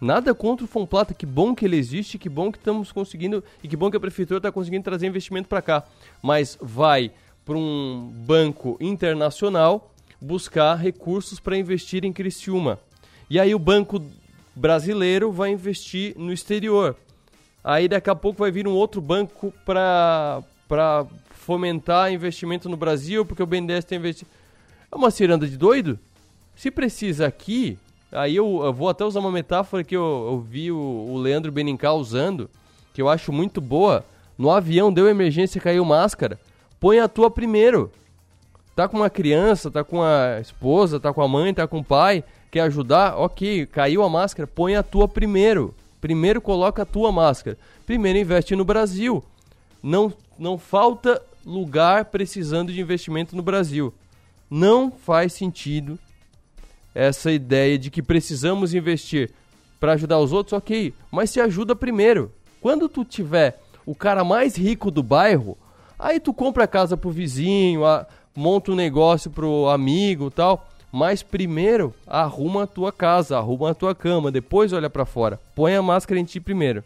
[0.01, 3.69] Nada contra o Fomplata, que bom que ele existe, que bom que estamos conseguindo e
[3.69, 5.85] que bom que a prefeitura está conseguindo trazer investimento para cá.
[6.23, 7.11] Mas vai
[7.45, 12.79] para um banco internacional buscar recursos para investir em Criciúma.
[13.31, 14.05] E aí o banco
[14.55, 16.95] brasileiro vai investir no exterior.
[17.65, 20.43] Aí daqui a pouco vai vir um outro banco para
[21.47, 24.29] fomentar investimento no Brasil, porque o BNDES tem investido.
[24.91, 25.97] É uma ciranda de doido?
[26.57, 27.79] Se precisa aqui,
[28.13, 31.51] Aí eu, eu, vou até usar uma metáfora que eu, eu vi o, o, Leandro
[31.51, 32.49] Benincá usando,
[32.95, 34.05] que eu acho muito boa.
[34.39, 36.39] No avião deu emergência, caiu máscara.
[36.79, 37.91] Põe a tua primeiro.
[38.75, 41.85] Tá com uma criança, tá com a esposa, tá com a mãe, tá com o
[41.85, 43.17] pai, quer ajudar?
[43.17, 45.75] Ok, caiu a máscara, põe a tua primeiro.
[46.01, 47.59] Primeiro coloca a tua máscara.
[47.85, 49.25] Primeiro investe no Brasil.
[49.83, 53.95] Não, não falta lugar precisando de investimento no Brasil.
[54.51, 55.97] Não faz sentido
[56.93, 59.31] essa ideia de que precisamos investir
[59.79, 62.33] para ajudar os outros, ok, mas se ajuda primeiro.
[62.61, 65.57] Quando tu tiver o cara mais rico do bairro,
[65.99, 70.69] aí tu compra a casa pro vizinho, a, monta um negócio pro amigo tal.
[70.91, 75.39] Mas primeiro, arruma a tua casa, arruma a tua cama, depois olha para fora.
[75.55, 76.83] Põe a máscara em ti primeiro.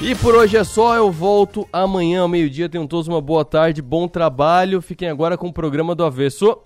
[0.00, 2.68] E por hoje é só, eu volto amanhã ao meio-dia.
[2.68, 4.80] Tenham todos uma boa tarde, bom trabalho.
[4.80, 6.56] Fiquem agora com o programa do Avesso.